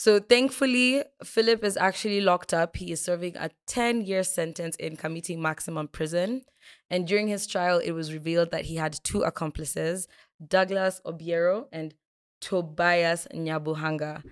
[0.00, 2.78] So thankfully, Philip is actually locked up.
[2.78, 6.40] He is serving a 10 year sentence in Kamiti Maximum Prison.
[6.88, 10.08] And during his trial, it was revealed that he had two accomplices,
[10.42, 11.92] Douglas Obiero and
[12.40, 14.22] Tobias Nyabuhanga.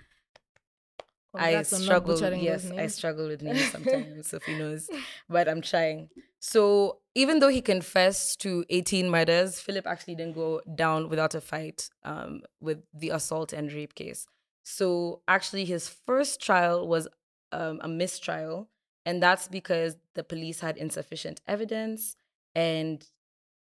[1.35, 2.35] I Congrats on struggle.
[2.37, 4.26] Yes, I struggle with names sometimes.
[4.26, 4.88] Sophie knows,
[5.28, 6.09] but I'm trying.
[6.40, 11.42] So even though he confessed to 18 murders, Philip actually didn't go down without a
[11.42, 14.26] fight um, with the assault and rape case.
[14.70, 17.09] So actually, his first trial was
[17.52, 18.68] um, a mistrial,
[19.07, 22.16] and that's because the police had insufficient evidence
[22.54, 23.02] and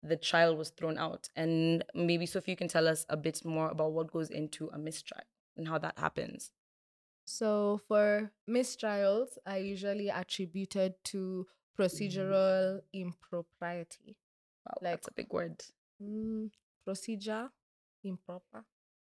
[0.03, 1.29] the trial was thrown out.
[1.35, 4.77] And maybe Sophie, you can tell us a bit more about what goes into a
[4.77, 5.23] mistrial
[5.57, 6.51] and how that happens.
[7.25, 14.15] So for mistrials, I usually attributed to procedural impropriety.
[14.63, 15.63] Wow, Like- that's a big word.
[15.99, 16.51] Mm,
[16.85, 17.49] procedure
[18.03, 18.65] improper.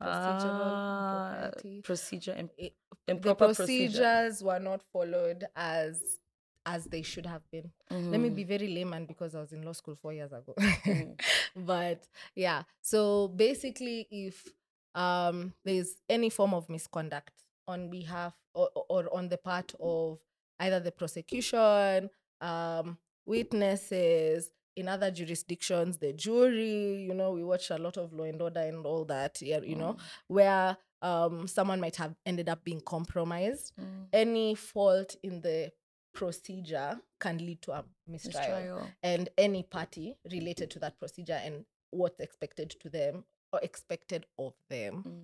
[0.01, 1.51] Procedural Ah,
[1.83, 2.73] procedure, im- It-
[3.07, 3.97] improper the procedure.
[3.99, 6.19] procedures were not followed as
[6.65, 7.71] as they should have been.
[7.89, 10.53] Let me be very layman because I was in law school four years ago.
[10.57, 11.19] Mhm.
[11.55, 14.47] but yeah, so basically, if
[14.93, 17.33] um, there's any form of misconduct
[17.67, 20.19] on behalf or, or on the part of
[20.59, 22.09] either the prosecution,
[22.41, 28.23] um, witnesses, in other jurisdictions, the jury, you know, we watch a lot of law
[28.23, 32.81] and order and all that, you know, where um, someone might have ended up being
[32.81, 33.73] compromised.
[33.79, 34.05] Mm.
[34.13, 35.71] Any fault in the
[36.13, 38.87] procedure can lead to a mistrial Mistrial.
[39.03, 44.53] and any party related to that procedure and what's expected to them or expected of
[44.69, 45.23] them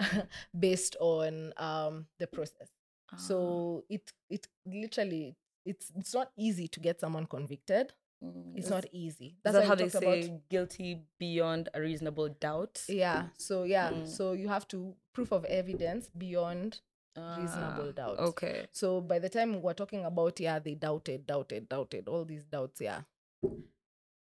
[0.00, 0.26] Mm.
[0.58, 2.68] based on um, the process.
[3.12, 3.16] Ah.
[3.16, 7.92] So it it literally it's it's not easy to get someone convicted.
[8.24, 8.56] Mm.
[8.56, 9.36] It's Is- not easy.
[9.42, 12.82] That's that how they say about guilty beyond a reasonable doubt?
[12.88, 13.28] yeah.
[13.38, 13.90] So yeah.
[13.90, 14.06] Mm.
[14.06, 16.80] So you have to proof of evidence beyond
[17.16, 18.18] reasonable Ah, doubt.
[18.18, 18.66] Okay.
[18.72, 22.80] So by the time we're talking about yeah, they doubted, doubted, doubted, all these doubts,
[22.80, 23.00] yeah.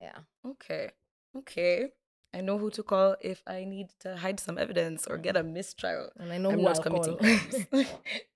[0.02, 0.18] Yeah.
[0.46, 0.92] Okay.
[1.38, 1.90] Okay.
[2.34, 5.44] I know who to call if I need to hide some evidence or get a
[5.44, 6.10] mistrial.
[6.18, 7.84] And I know I'm who not I'll committing call.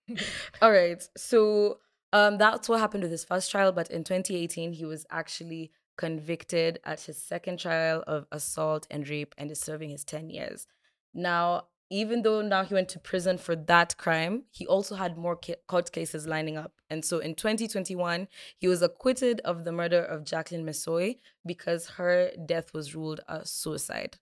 [0.62, 1.02] All right.
[1.18, 1.80] So
[2.16, 3.74] um, that's what happened with his first trial.
[3.74, 9.36] But in 2018, he was actually convicted at his second trial of assault and rape
[9.38, 10.66] and is serving his 10 years.
[11.14, 15.36] Now, even though now he went to prison for that crime, he also had more
[15.36, 16.72] ca- court cases lining up.
[16.90, 22.32] And so in 2021, he was acquitted of the murder of Jacqueline Misoi because her
[22.46, 24.20] death was ruled a suicide.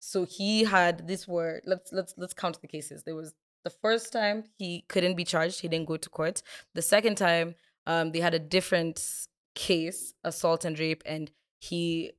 [0.00, 3.04] So he had this were let's let's let's count the cases.
[3.04, 6.42] There was the first time he couldn't be charged, he didn't go to court.
[6.74, 7.54] The second time,
[7.86, 9.02] um, they had a different
[9.54, 12.12] case, assault and rape, and he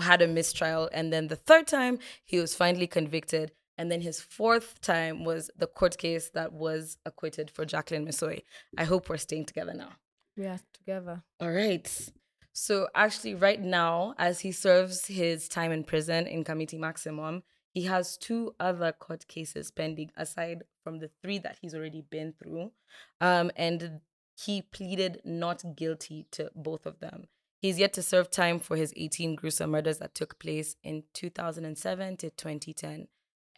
[0.00, 0.88] had a mistrial.
[0.92, 3.52] And then the third time, he was finally convicted.
[3.78, 8.42] And then his fourth time was the court case that was acquitted for Jacqueline Misoi.
[8.76, 9.90] I hope we're staying together now.
[10.36, 11.22] we are together.
[11.40, 11.86] All right.
[12.52, 17.42] So actually, right now, as he serves his time in prison in Kamiti Maximum,
[17.76, 22.32] he has two other court cases pending aside from the three that he's already been
[22.32, 22.72] through.
[23.20, 24.00] Um, and
[24.34, 27.24] he pleaded not guilty to both of them.
[27.60, 32.16] He's yet to serve time for his 18 gruesome murders that took place in 2007
[32.16, 33.08] to 2010.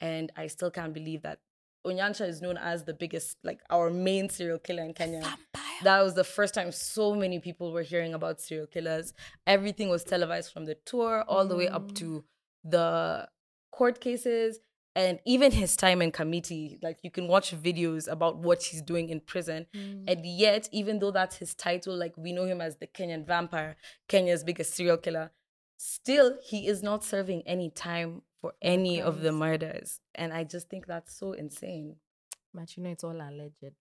[0.01, 1.39] And I still can't believe that
[1.87, 5.23] Onyancha is known as the biggest, like our main serial killer in Kenya.
[5.85, 9.15] That was the first time so many people were hearing about serial killers.
[9.47, 12.25] Everything was televised from the tour all the way up to
[12.65, 13.29] the
[13.71, 14.61] court cases
[14.95, 16.83] and even his time in Kamiti.
[16.83, 19.67] Like you can watch videos about what he's doing in prison.
[19.75, 20.05] Mm.
[20.09, 23.77] And yet, even though that's his title, like we know him as the Kenyan vampire,
[24.09, 25.31] Kenya's biggest serial killer,
[25.77, 30.01] still he is not serving any time for any of the murders.
[30.15, 31.97] And I just think that's so insane.
[32.53, 33.75] But you know, it's all alleged.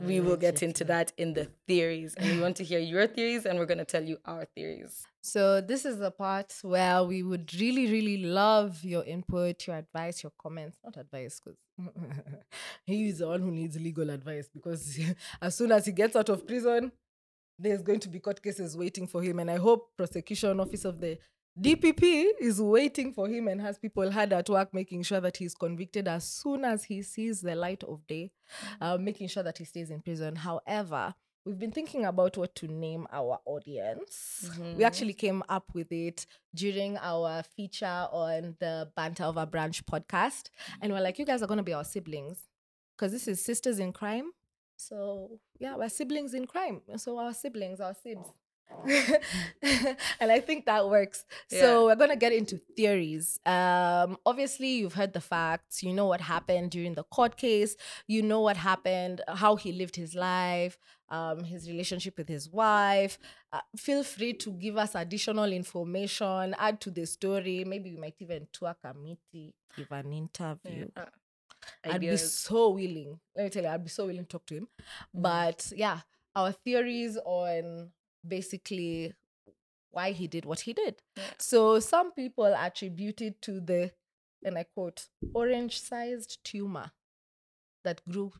[0.00, 2.14] We will get into that in the theories.
[2.14, 5.04] And we want to hear your theories, and we're going to tell you our theories.
[5.22, 10.22] So this is the part where we would really, really love your input, your advice,
[10.22, 10.78] your comments.
[10.84, 11.58] Not advice, because
[12.84, 14.48] he is the one who needs legal advice.
[14.52, 14.98] Because
[15.42, 16.92] as soon as he gets out of prison,
[17.58, 19.38] there's going to be court cases waiting for him.
[19.38, 21.18] And I hope prosecution office of the
[21.60, 25.54] DPP is waiting for him and has people hard at work making sure that he's
[25.54, 28.30] convicted as soon as he sees the light of day,
[28.80, 30.36] uh, making sure that he stays in prison.
[30.36, 34.48] However, we've been thinking about what to name our audience.
[34.58, 34.82] We Mhm.
[34.82, 40.50] actually came up with it during our feature on the Banter of a Branch podcast.
[40.80, 42.46] And we're like, you guys are going to be our siblings
[42.96, 44.30] because this is Sisters in Crime.
[44.76, 46.82] So, yeah, we're siblings in crime.
[46.98, 48.28] So, our siblings, our sibs.
[50.20, 51.24] and I think that works.
[51.50, 51.60] Yeah.
[51.60, 53.38] So we're gonna get into theories.
[53.44, 55.82] Um, obviously, you've heard the facts.
[55.82, 57.76] You know what happened during the court case.
[58.06, 60.78] You know what happened, how he lived his life,
[61.08, 63.18] um, his relationship with his wife.
[63.52, 67.64] Uh, feel free to give us additional information, add to the story.
[67.64, 70.88] Maybe we might even tour a Kamiti, give an interview.
[70.96, 71.04] Yeah.
[71.84, 73.18] I'd be so willing.
[73.36, 74.68] Let me tell you, I'd be so willing to talk to him.
[75.12, 76.00] But yeah,
[76.34, 77.90] our theories on
[78.26, 79.14] basically
[79.90, 81.02] why he did what he did.
[81.38, 83.92] So some people attributed to the,
[84.44, 86.92] and I quote, orange sized tumor
[87.84, 88.32] that grew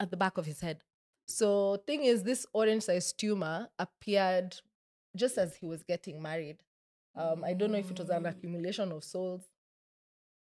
[0.00, 0.82] at the back of his head.
[1.28, 4.56] So thing is, this orange sized tumor appeared
[5.16, 6.58] just as he was getting married.
[7.14, 8.30] Um, I don't know if it was an Mm.
[8.30, 9.42] accumulation of souls.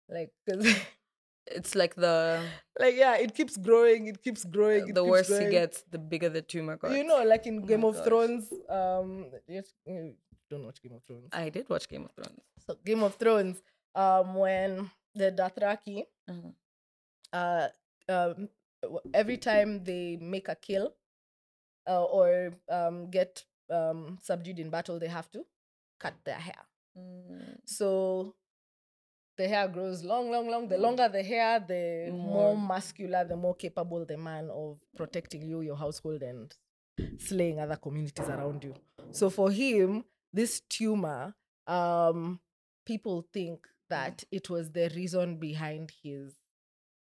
[0.10, 0.66] Like, 'cause
[1.48, 2.42] It's like the
[2.80, 4.88] like yeah, it keeps growing, it keeps growing.
[4.90, 5.46] it the keeps worse growing.
[5.46, 6.96] he gets, the bigger the tumor gets.
[6.96, 8.06] You know, like in Oh Game of gosh.
[8.06, 8.54] Thrones.
[8.70, 10.16] Um, yes, you
[10.50, 11.30] don't watch Game of Thrones.
[11.34, 12.40] I did watch Game of Thrones.
[12.66, 13.62] So Game of Thrones.
[13.96, 16.50] Um, when the Dothraki, Uh-huh.
[17.38, 17.68] uh,
[18.10, 18.50] um,
[19.14, 20.96] every time they make a kill,
[21.88, 25.46] uh, or um get um subdued in battle, they have to
[26.00, 26.64] cut their hair.
[26.98, 27.58] Mm.
[27.66, 28.36] So
[29.38, 30.68] the hair grows long, long, long.
[30.68, 35.42] The longer the hair, the more, More- muscular, the more capable the man of protecting
[35.42, 36.54] you, your household, and
[37.18, 38.76] slaying other communities around you.
[39.12, 41.34] So for him, this tumor,
[41.68, 42.40] um,
[42.86, 46.34] people think that it was the reason behind his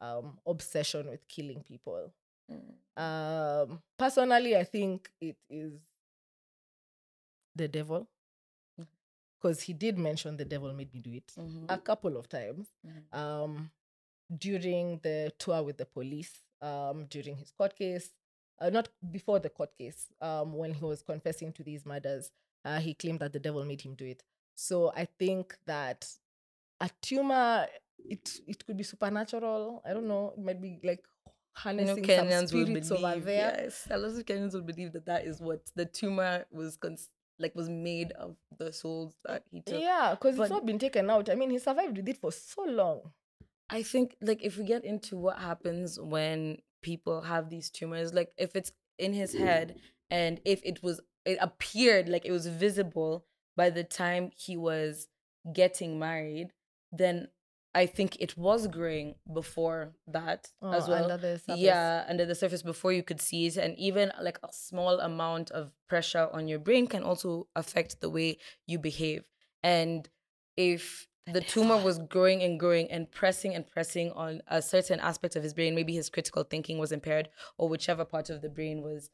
[0.00, 2.12] um, obsession with killing people.
[2.50, 3.02] Mm.
[3.02, 5.72] Um, personally, I think it is
[7.54, 8.08] the devil.
[9.40, 11.66] Because he did mention the devil made me do it Mhm.
[11.68, 13.14] a couple of times Mhm.
[13.16, 13.70] um,
[14.36, 18.12] during the tour with the police, um, during his court case,
[18.60, 22.30] uh, not before the court case, um, when he was confessing to these murders,
[22.64, 24.24] uh, he claimed that the devil made him do it.
[24.54, 26.06] So I think that
[26.80, 29.82] a tumor, it it could be supernatural.
[29.84, 30.30] I don't know.
[30.36, 33.04] It might be like You know, harnessing Kenyans some will spirits believe.
[33.04, 33.60] over there.
[33.62, 37.10] Yes, a lot of Kenyans will believe that that is what the tumor was cons-
[37.38, 39.80] like was made of the souls that he took.
[39.80, 41.30] Yeah, because it's not been taken out.
[41.30, 43.12] I mean, he survived with it for so long.
[43.70, 48.32] I think like if we get into what happens when people have these tumors, like
[48.36, 49.76] if it's in his head
[50.10, 55.08] and if it was it appeared like it was visible by the time he was
[55.52, 56.52] getting married,
[56.90, 57.28] then
[57.78, 61.04] I think it was growing before that as Oh, well.
[61.04, 61.62] under the surface.
[61.62, 63.56] Yeah, under the surface before you could see it.
[63.56, 68.10] And even like a small amount of pressure on your brain can also affect the
[68.10, 69.22] way you behave.
[69.62, 70.08] And
[70.56, 75.36] if the tumor was growing and growing and pressing and pressing on a certain aspect
[75.36, 78.82] of his brain, maybe his critical thinking was impaired or whichever part of the brain
[78.82, 79.10] was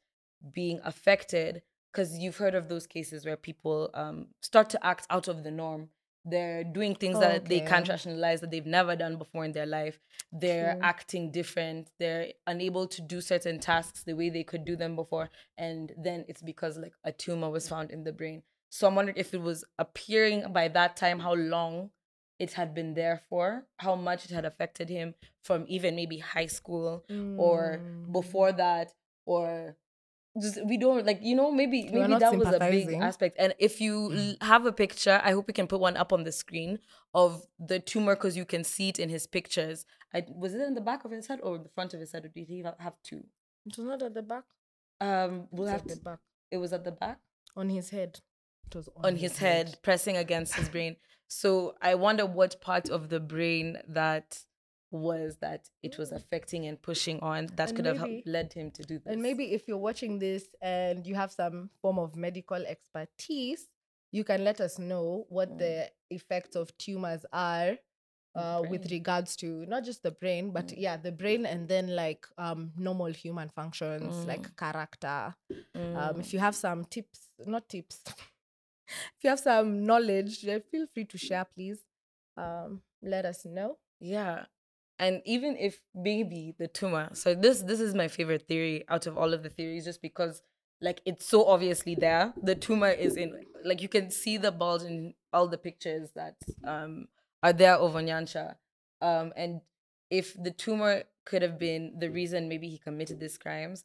[0.54, 1.62] being affected.
[1.92, 5.50] Because you've heard of those cases where people um, start to act out of the
[5.50, 5.90] norm.
[6.24, 9.98] They're doing things that they can't rationalize that they've never done before in their life.
[10.32, 10.82] They're True.
[10.82, 11.90] acting different.
[11.98, 15.28] They're unable to do certain tasks the way they could do them before.
[15.58, 18.42] And then it's because like a tumor was found in the brain.
[18.70, 21.90] So I'm wondering if it was appearing by that time, how long
[22.38, 26.46] it had been there for, how much it had affected him from even maybe high
[26.46, 27.04] school
[27.38, 28.12] or Mm.
[28.12, 28.92] before that,
[29.26, 29.76] or
[30.40, 33.36] just we don't like you know maybe We're maybe that was a big aspect.
[33.38, 36.24] And if you l- have a picture, I hope we can put one up on
[36.24, 36.78] the screen
[37.14, 39.86] of the tumor because you can see it in his pictures.
[40.12, 42.24] I, was it in the back of his head or the front of his head,
[42.24, 43.24] or did he ha- have two?
[43.66, 44.44] It was not at the back.
[45.00, 46.18] Um, we'll have at the back.
[46.50, 47.18] it was at the back
[47.56, 48.20] On his head.
[48.66, 50.96] It was on, on his head, pressing against his brain.
[51.28, 54.38] So I wonder what part of the brain that
[54.94, 58.52] was that it was affecting and pushing on that And could have maybe- helped, led
[58.52, 59.12] him to do this.
[59.12, 63.68] And maybe if you're watching this and you have some form of medical expertise,
[64.12, 65.58] you can let us know what Mm.
[65.58, 67.78] the effects of tumors are
[68.36, 70.74] uh, with regards to not just the brain, but Mm.
[70.78, 74.26] yeah, the brain and then like um, normal human functions Mm.
[74.26, 75.34] like character.
[75.50, 76.18] Um, Mm.
[76.20, 78.02] if you have some tips, not tips,
[79.16, 80.40] if you have some knowledge,
[80.70, 81.80] feel free to share, please.
[82.36, 83.78] Um, let us know.
[84.00, 84.46] Yeah.
[84.98, 89.18] And even if maybe the tumor, so this this is my favorite theory out of
[89.18, 90.42] all of the theories, just because
[90.80, 92.32] like it's so obviously there.
[92.40, 96.36] The tumor is in like you can see the bulge in all the pictures that
[96.64, 97.06] um
[97.42, 98.54] are there of Onyancha.
[99.00, 99.62] Um and
[100.10, 103.82] if the tumor could have been the reason maybe he committed these crimes,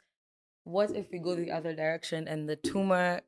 [0.63, 3.21] what if we go the other direction and the tumor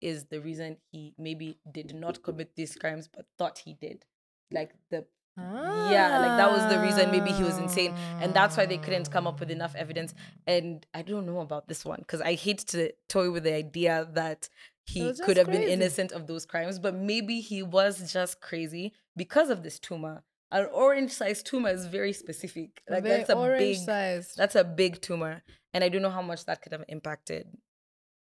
[0.00, 4.04] is the reason he maybe did not commit these crimes but thought he did?
[4.52, 5.06] Like the
[5.38, 7.94] yeah, like that was the reason maybe he was insane.
[8.20, 10.14] And that's why they couldn't come up with enough evidence.
[10.46, 14.08] And I don't know about this one because I hate to toy with the idea
[14.12, 14.48] that
[14.86, 19.50] he could have been innocent of those crimes, but maybe he was just crazy because
[19.50, 20.22] of this tumor.
[20.50, 22.82] An orange sized tumor is very specific.
[22.88, 24.36] Like Very that's a big sized.
[24.36, 25.42] that's a big tumor.
[25.74, 27.48] And I don't know how much that could have impacted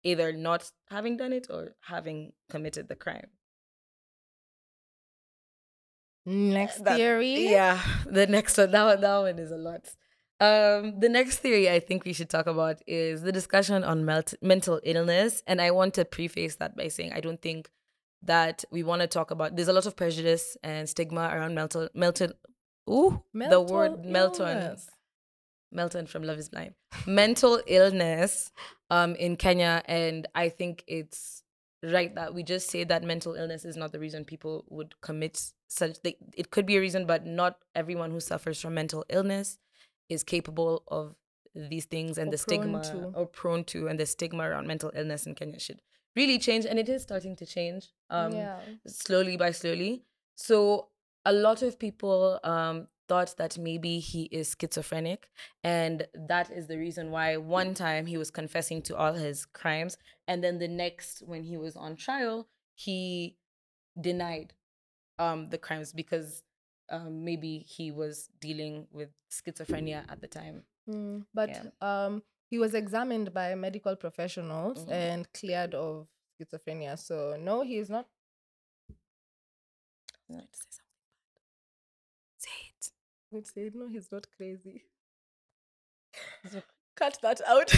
[0.04, 3.26] either not having done it or having committed the crime.
[6.26, 7.48] Next That- theory.
[7.50, 8.70] Yeah, the next one.
[8.70, 9.88] That one, that one is a lot.
[10.40, 14.34] Um, the next theory I think we should talk about is the discussion on melt-
[14.42, 15.42] mental illness.
[15.46, 17.70] And I want to preface that by saying I don't think
[18.22, 19.54] that we want to talk about.
[19.54, 22.28] There's a lot of prejudice and stigma around mental mental.
[22.90, 24.48] Ooh, the word Melton.
[24.48, 24.90] illness.
[25.70, 26.74] Melton from Love Is Blind.
[27.06, 28.50] Mental illness
[28.90, 31.42] um in Kenya and I think it's
[31.92, 35.52] right that we just say that mental illness is not the reason people would commit
[35.68, 39.58] such they, it could be a reason but not everyone who suffers from mental illness
[40.08, 41.14] is capable of
[41.54, 43.12] these things and Or the stigma to.
[43.14, 45.80] or prone to and the stigma around mental illness in Kenya should
[46.16, 48.58] really change and it is starting to change um yeah.
[48.86, 50.04] slowly by slowly.
[50.36, 50.88] So
[51.24, 55.28] a lot of people um, thought that maybe he is schizophrenic,
[55.62, 59.96] and that is the reason why one time he was confessing to all his crimes,
[60.26, 63.36] and then the next, when he was on trial, he
[64.00, 64.54] denied
[65.18, 66.42] um, the crimes because
[66.90, 70.64] um, maybe he was dealing with schizophrenia at the time.
[70.88, 71.70] Mm, but Yeah.
[71.80, 74.92] um, he was examined by medical professionals Mhm.
[74.92, 76.98] and cleared of schizophrenia.
[76.98, 78.06] So no, he is not.
[80.28, 81.00] I wanted to say something
[81.34, 81.42] bad.
[82.38, 82.92] Say it.
[83.34, 84.84] Would say no, he's not crazy.
[86.96, 87.72] Cut that out.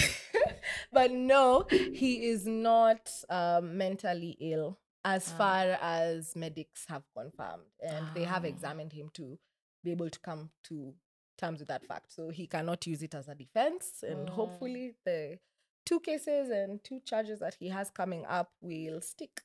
[0.93, 5.39] but no, he is not um, mentally ill as Ah.
[5.39, 8.49] far as medics have confirmed, and they have Ah.
[8.49, 9.39] examined him to
[9.83, 10.95] be able to come to
[11.39, 12.13] terms with that fact.
[12.13, 14.33] So he cannot use it as a defense, and Mm.
[14.35, 15.39] hopefully the
[15.87, 19.43] two cases and two charges that he has coming up will stick,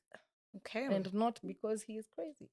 [0.57, 0.85] Okay.
[0.85, 2.49] and not because he is crazy.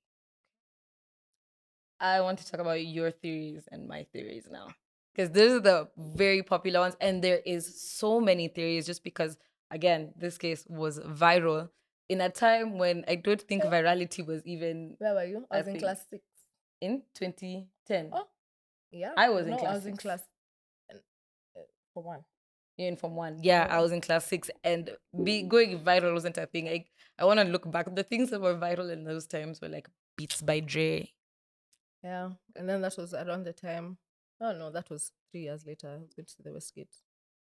[2.00, 4.68] I want to talk about your theories and my theories now.
[5.14, 6.96] Because those are the very popular ones.
[7.00, 9.36] And there is so many theories just because,
[9.70, 11.70] again, this case was viral
[12.08, 15.46] in a time when I don't think virality was even Where were you?
[15.50, 16.22] I I was in class six.
[16.80, 18.10] in 2010.
[18.12, 18.26] Oh,
[18.92, 20.02] Yeah, I was in no, class I was in six.
[20.02, 20.22] class
[20.92, 20.96] uh,
[21.58, 22.24] uh, for one.
[22.76, 23.40] You're in from one.
[23.42, 24.50] Yeah, I was in class six.
[24.62, 24.90] And
[25.24, 26.68] be going viral wasn't a thing.
[26.68, 26.84] I,
[27.18, 27.92] I want to look back.
[27.92, 31.12] The things that were viral in those times were like Beats by Dre.
[32.02, 33.98] Yeah, and then that was around the time.
[34.40, 35.88] Oh no, that was three years later.
[35.88, 36.94] I was going to see the Westgate.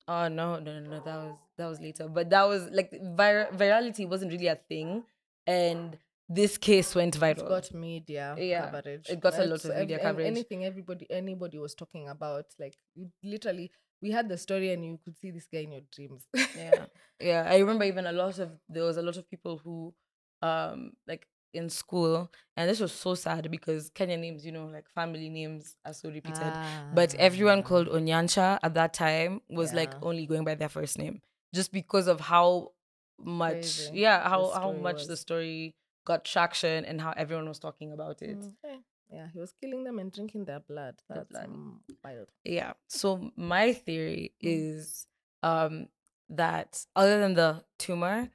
[0.08, 2.08] Oh no, no, no, no, that was that was later.
[2.10, 5.04] But that was like vir- virality wasn't really a thing,
[5.48, 7.40] and this case went viral.
[7.40, 9.10] It got media Yeah, coverage.
[9.10, 10.28] it got a lot of ev- media ev- coverage.
[10.28, 12.76] Anything everybody anybody was talking about, like
[13.24, 13.72] literally,
[14.02, 16.28] we had the story and you could see this guy in your dreams.
[16.58, 16.86] yeah,
[17.22, 17.48] yeah.
[17.50, 19.94] I remember even a lot of there was a lot of people who,
[20.42, 24.90] um, like in school, and this was so sad because Kenyan names, you know, like
[24.90, 26.58] family names are so repeated.
[26.92, 31.22] But everyone called Onyancha at that time was like only going by their first name,
[31.54, 32.72] just because of how
[33.20, 35.76] much, Crazy yeah, how how much the story
[36.06, 38.38] got traction and how everyone was talking about it.
[38.38, 38.78] Mm, eh,
[39.12, 40.96] Yeah, he was killing them and drinking their blood.
[41.08, 41.46] Their That's blood.
[41.46, 42.28] um, wild.
[42.44, 44.50] yeah so my theory Mm.
[44.50, 45.08] is
[45.44, 45.88] um
[46.30, 48.30] that other than the tumor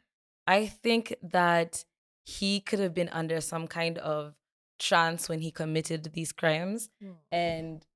[0.47, 1.85] i think that
[2.37, 4.35] he could have been under some kind of
[4.79, 7.17] trance when he committed these crimes Mm.
[7.33, 7.87] and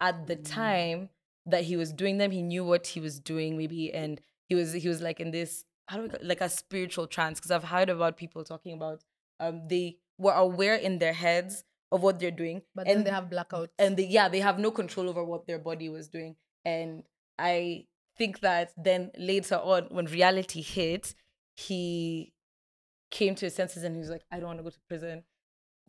[0.00, 1.10] at the time
[1.52, 4.72] that he was doing them he knew what he was doing maybe and he was
[4.84, 7.64] he was like in this how do we call, like a spiritual trance because i've
[7.74, 8.98] heard about people talking about
[9.40, 9.86] um they
[10.18, 13.68] were aware in their heads of what they're doing But and then they have blackouts.
[13.78, 17.04] and they, yeah they have no control over what their body was doing and
[17.38, 17.86] i
[18.18, 21.14] think that then later on when reality hit
[21.56, 22.32] he
[23.10, 25.22] came to his senses and he was like i don't want to go to prison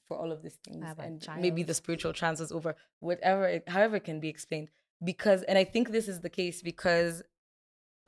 [0.07, 3.97] for all of these things and maybe the spiritual trance was over whatever it, however
[3.97, 4.69] it can be explained
[5.03, 7.21] because and i think this is the case because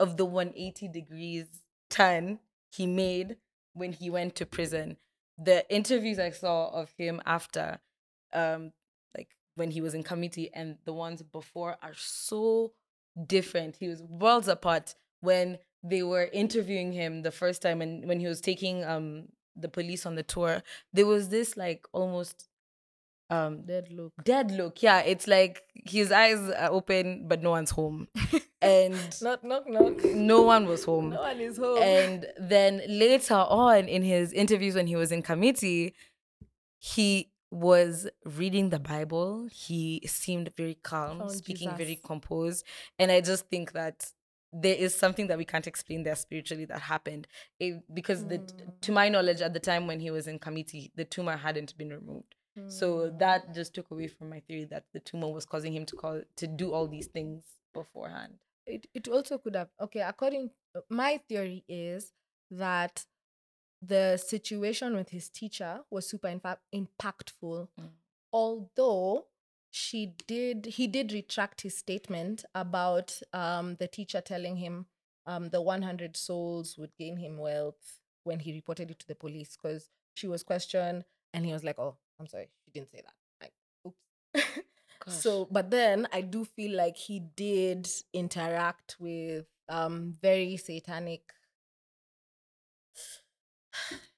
[0.00, 1.46] of the 180 degrees
[1.88, 2.40] turn
[2.72, 3.36] he made
[3.74, 4.96] when he went to prison.
[5.38, 7.78] The interviews i saw of him after
[8.32, 8.72] um
[9.16, 12.72] like when he was in Kamiti and the ones before are so
[13.26, 13.76] different.
[13.76, 18.26] He was worlds apart when they were interviewing him the first time and when he
[18.26, 19.24] was taking um
[19.56, 20.62] the police on the tour
[20.92, 22.48] there was this like almost
[23.30, 24.12] um Dead look.
[24.24, 24.82] dead look.
[24.82, 28.06] Yeah, it's like his eyes are open, but no one's home,
[28.60, 30.04] and Knock, knock, knock.
[30.04, 31.10] no one was home.
[31.10, 31.78] No one is home.
[31.78, 35.94] And then later on in his interviews when he was in Kamiti,
[36.78, 39.48] he was reading the Bible.
[39.50, 42.66] He seemed very calm, Found speaking very composed.
[42.98, 44.10] And I just think that
[44.52, 47.26] there is something that we can't explain there spiritually that happened.
[47.58, 48.94] It, because the, to mm.
[48.94, 52.34] my knowledge, at the time when he was in Kamiti, the tumor hadn't been removed.
[52.68, 53.54] So that mm.
[53.54, 56.46] just took away from my theory that the tumor was causing him to call to
[56.46, 58.34] do all these things beforehand.
[58.66, 62.12] it, it also could have okay according uh, my theory is
[62.50, 63.04] that
[63.80, 67.90] the situation with his teacher was super in fact impactful Mm.
[68.32, 69.26] although
[69.72, 74.86] she did he did retract his statement about um the teacher telling him
[75.26, 79.56] um the 100 souls would gain him wealth when he reported it to the police
[79.60, 83.14] because she was questioned and he was like oh i'm sorry she didn't say that.
[83.40, 83.52] Like
[83.86, 84.62] oops.
[85.08, 91.22] So but then i do feel like he did interact with um very satanic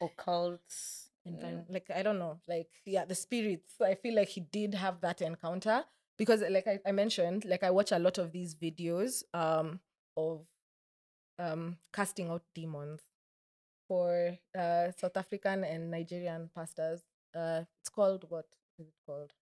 [0.00, 1.03] occults.
[1.26, 5.00] Environment like i don't know like yeah the spirits i feel like he did have
[5.00, 5.84] that encounter
[6.18, 9.80] because like I, I mentioned like i watch a lot of these videos um
[10.16, 10.46] of
[11.38, 13.00] um casting out demons
[13.88, 17.00] for uh south african and nigerian pastors
[17.34, 18.46] uh it's called what
[18.78, 19.32] is it called?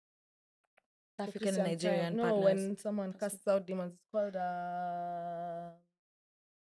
[1.18, 2.44] African and Nigerian no partners.
[2.44, 5.70] when someone casts out demons it's called uh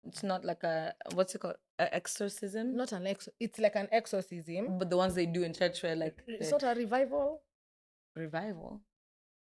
[0.08, 1.56] It's not like a what's it called?
[1.80, 2.76] A exorcism?
[2.76, 5.95] not an ex it's like an exorcism but the ones they do in church where
[5.95, 7.41] like it's the not a revival
[8.16, 8.82] revival.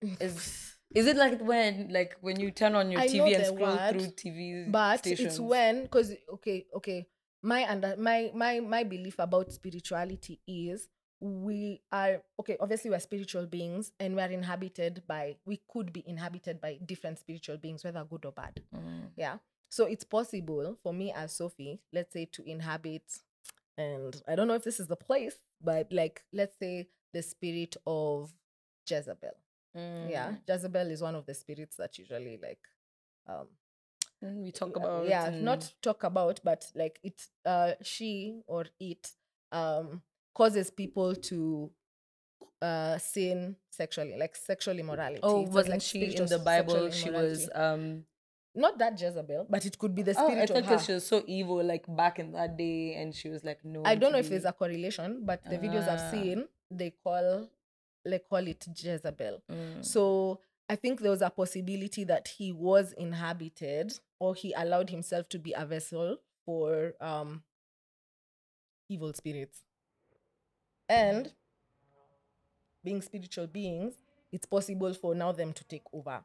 [0.20, 3.76] Is is it like when like when you turn on your I TV and scroll
[3.76, 5.32] word, through TV but stations?
[5.34, 7.06] it's when because okay okay
[7.42, 10.88] my under my my my belief about spirituality is
[11.20, 16.60] we are okay obviously we're spiritual beings and we're inhabited by we could be inhabited
[16.62, 19.10] by different spiritual beings whether good or bad Mm.
[19.16, 19.36] yeah
[19.70, 23.02] so it's possible for me as sophie let's say to inhabit
[23.78, 27.76] and i don't know if this is the place but like let's say the spirit
[27.86, 28.32] of
[28.88, 29.30] jezebel
[29.74, 30.38] yeah Mm.
[30.48, 32.58] jezebel is one of the spirits that usually like
[33.28, 33.46] um
[34.22, 38.42] Mm, we talk uh, about yeah and- not talk about but like it uh she
[38.46, 39.12] or it
[39.50, 40.02] um
[40.34, 41.70] causes people to
[42.60, 46.90] uh sin sexually like sexual immorality Oh, just wasn't like she in the Bible?
[46.90, 48.04] She was um
[48.54, 50.84] not that Jezebel but it could be the oh, spirit I of thought her because
[50.86, 53.94] she was so evil like back in that day and she was like no I
[53.94, 55.92] don't know if there's a correlation but the videos Ah.
[55.94, 57.48] I've seen they call
[58.04, 59.84] they call it Jezebel Mm.
[59.84, 65.28] So I think there was a possibility that he was inhabited or he allowed himself
[65.30, 67.42] to be a vessel for um
[68.88, 69.62] evil spirits.
[70.88, 71.32] And
[72.82, 73.94] being spiritual beings,
[74.32, 76.20] it's possible for now them to take over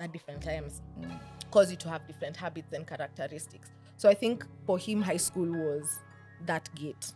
[0.00, 1.31] at different times, Mm.
[1.52, 3.70] Cause you to have different habits and characteristics.
[3.96, 6.00] So I think for him, high school was
[6.46, 7.12] that gate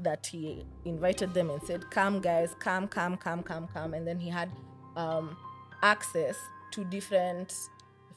[0.00, 4.18] that he invited them and said, "Come, guys, come, come, come, come, come," and then
[4.18, 4.50] he had
[4.96, 5.36] um,
[5.82, 6.36] access
[6.72, 7.54] to different.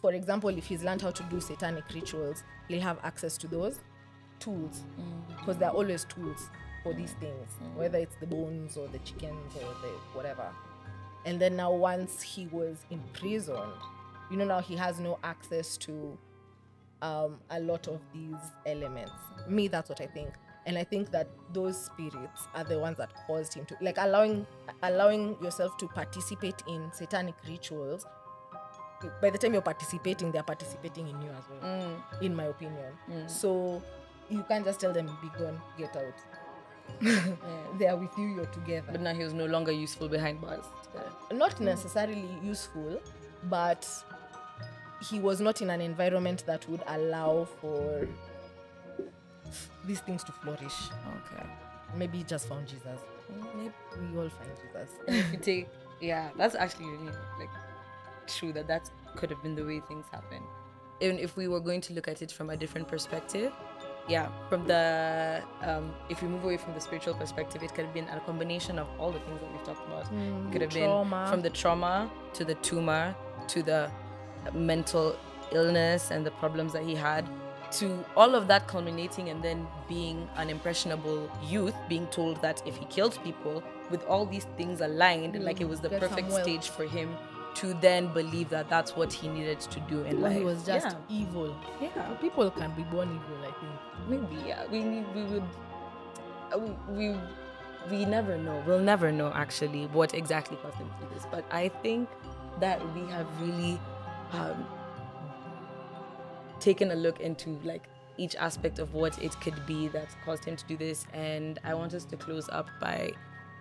[0.01, 3.79] For example, if he's learned how to do satanic rituals, he'll have access to those
[4.39, 5.37] tools mm.
[5.37, 6.49] because there are always tools
[6.83, 7.19] for these mm.
[7.21, 7.75] things, mm.
[7.75, 10.49] whether it's the bones or the chickens or the whatever.
[11.25, 13.71] And then now, once he was imprisoned,
[14.31, 16.17] you know, now he has no access to
[17.01, 19.11] um, a lot of these elements.
[19.47, 20.29] Me, that's what I think.
[20.65, 24.47] And I think that those spirits are the ones that caused him to like allowing
[24.81, 28.05] allowing yourself to participate in satanic rituals.
[29.21, 32.21] By the time you're participating, they're participating in you as well, Mm.
[32.21, 32.93] in my opinion.
[33.11, 33.29] Mm.
[33.29, 33.83] So
[34.29, 36.13] you can't just tell them be gone, get out.
[37.01, 37.21] Yeah.
[37.77, 38.87] they are with you, you're together.
[38.93, 40.63] But now he was no longer useful behind bars.
[41.33, 43.01] not necessarily useful,
[43.49, 43.87] but
[45.09, 48.07] he was not in an environment that would allow for
[49.85, 50.89] these things to flourish.
[51.07, 51.45] Okay.
[51.95, 53.01] Maybe he just found Jesus.
[53.55, 53.71] Maybe
[54.11, 54.89] We all find Jesus.
[55.07, 55.69] if you take
[56.01, 57.05] yeah that's actually really
[57.39, 57.49] like
[58.27, 60.43] true that that could have been the way things happened
[60.99, 63.51] even if we were going to look at it from a different perspective
[64.09, 67.93] yeah from the um if we move away from the spiritual perspective it could have
[67.93, 71.21] been a combination of all the things that we've talked about it could have trauma.
[71.21, 73.15] been from the trauma to the tumor
[73.49, 73.89] to the
[74.53, 75.15] mental
[75.51, 77.27] illness and the problems that he had
[77.71, 82.77] to all of that culminating and then being an impressionable youth being told that if
[82.77, 86.83] he killed people with all these things aligned like it was the perfect stage for
[86.85, 87.15] him
[87.55, 90.65] to then believe that that's what he needed to do in When life he was
[90.65, 91.55] just yeah, evil.
[91.79, 91.89] yeah.
[92.19, 93.73] People can be born evil, I think.
[94.09, 94.79] maybe yeah we
[95.15, 95.43] we would
[96.57, 96.71] we,
[97.11, 97.15] we
[97.91, 98.63] we never know.
[98.65, 101.25] We'll never know actually what exactly caused him to do this.
[101.29, 102.07] But I think
[102.59, 103.79] that we have really
[104.31, 104.65] um,
[106.59, 107.87] taken a look into like
[108.17, 111.05] each aspect of what it could be that caused him to do this.
[111.13, 113.11] And I want us to close up by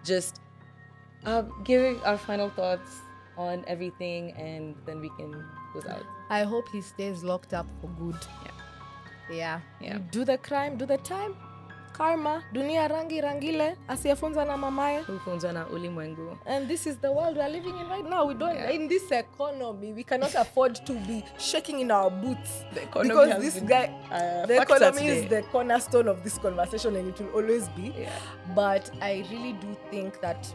[0.05, 0.41] just
[1.25, 3.01] uh, giving our final thoughts
[3.39, 5.33] on everything, and then we can
[5.73, 6.05] close out.
[6.29, 8.21] I hope he stays locked up for good.
[8.45, 8.51] Yeah.
[9.31, 9.61] Yeah.
[9.81, 9.99] Yeah.
[10.11, 11.35] Do the crime, do the time.
[11.93, 15.01] Karma, dunia rangi rangile, asiyefunza na mamaye.
[15.03, 16.39] Hufunzwa na ulimwengu.
[16.47, 18.27] And this is the world we're living in right now.
[18.29, 18.75] We don't, Yeah.
[18.75, 22.65] in this economy, we cannot afford to be shaking in our boots.
[22.75, 26.97] The economy because this been, guy, uh, the economy is the cornerstone of this conversation
[26.97, 27.93] and it will always be.
[27.99, 28.11] Yeah.
[28.55, 30.47] But I really do think that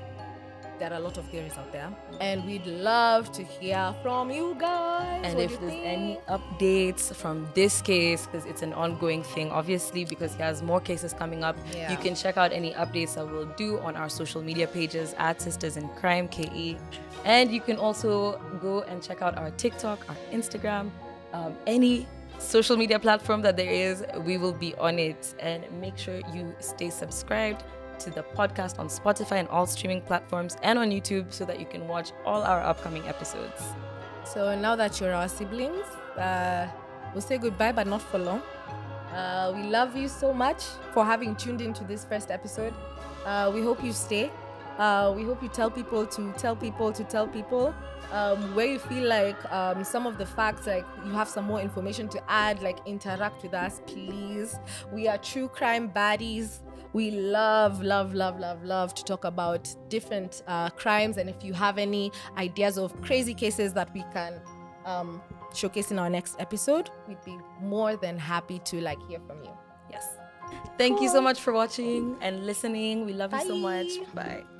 [0.80, 1.90] there are a lot of theories out there.
[2.22, 5.22] And we'd love to hear from you guys.
[5.26, 10.36] And if there's any updates from this case, because it's an ongoing thing, obviously, because
[10.36, 11.92] he has more cases coming up, Yeah.
[11.92, 15.42] you can check out any updates that we'll do on our social media pages at
[15.42, 16.78] Sisters in Crime KE.
[17.26, 20.92] And you can also go and check out our TikTok, our Instagram,
[21.34, 22.08] um, any
[22.40, 25.34] social media platform that there is, we will be on it.
[25.40, 27.64] And make sure you stay subscribed
[28.00, 31.66] to the podcast on Spotify and all streaming platforms and on YouTube so that you
[31.66, 33.62] can watch all our upcoming episodes.
[34.26, 35.86] So now that you're our siblings,
[36.18, 36.68] uh,
[37.14, 38.42] we'll say goodbye, but not for long.
[39.14, 42.74] Uh, we love you so much for having tuned into this first episode.
[43.26, 44.32] Uh, we hope you stay.
[44.78, 47.74] Uh, we hope you tell people to tell people to tell people
[48.12, 51.60] um, where you feel like um, some of the facts, like you have some more
[51.60, 54.60] information to add, like interact with us, please.
[54.92, 56.60] We are true crime baddies.
[56.98, 61.18] We love, love, love, love, love to talk about different uh, crimes.
[61.18, 64.42] And if you have any ideas of crazy cases that we can
[64.84, 65.22] um,
[65.54, 69.52] showcase in our next episode, we'd be more than happy to like hear from you.
[69.92, 70.08] Yes.
[70.80, 73.06] Thank you so much for watching and listening.
[73.06, 73.90] We love you so much.
[74.16, 74.24] Bye.
[74.24, 74.57] Bye.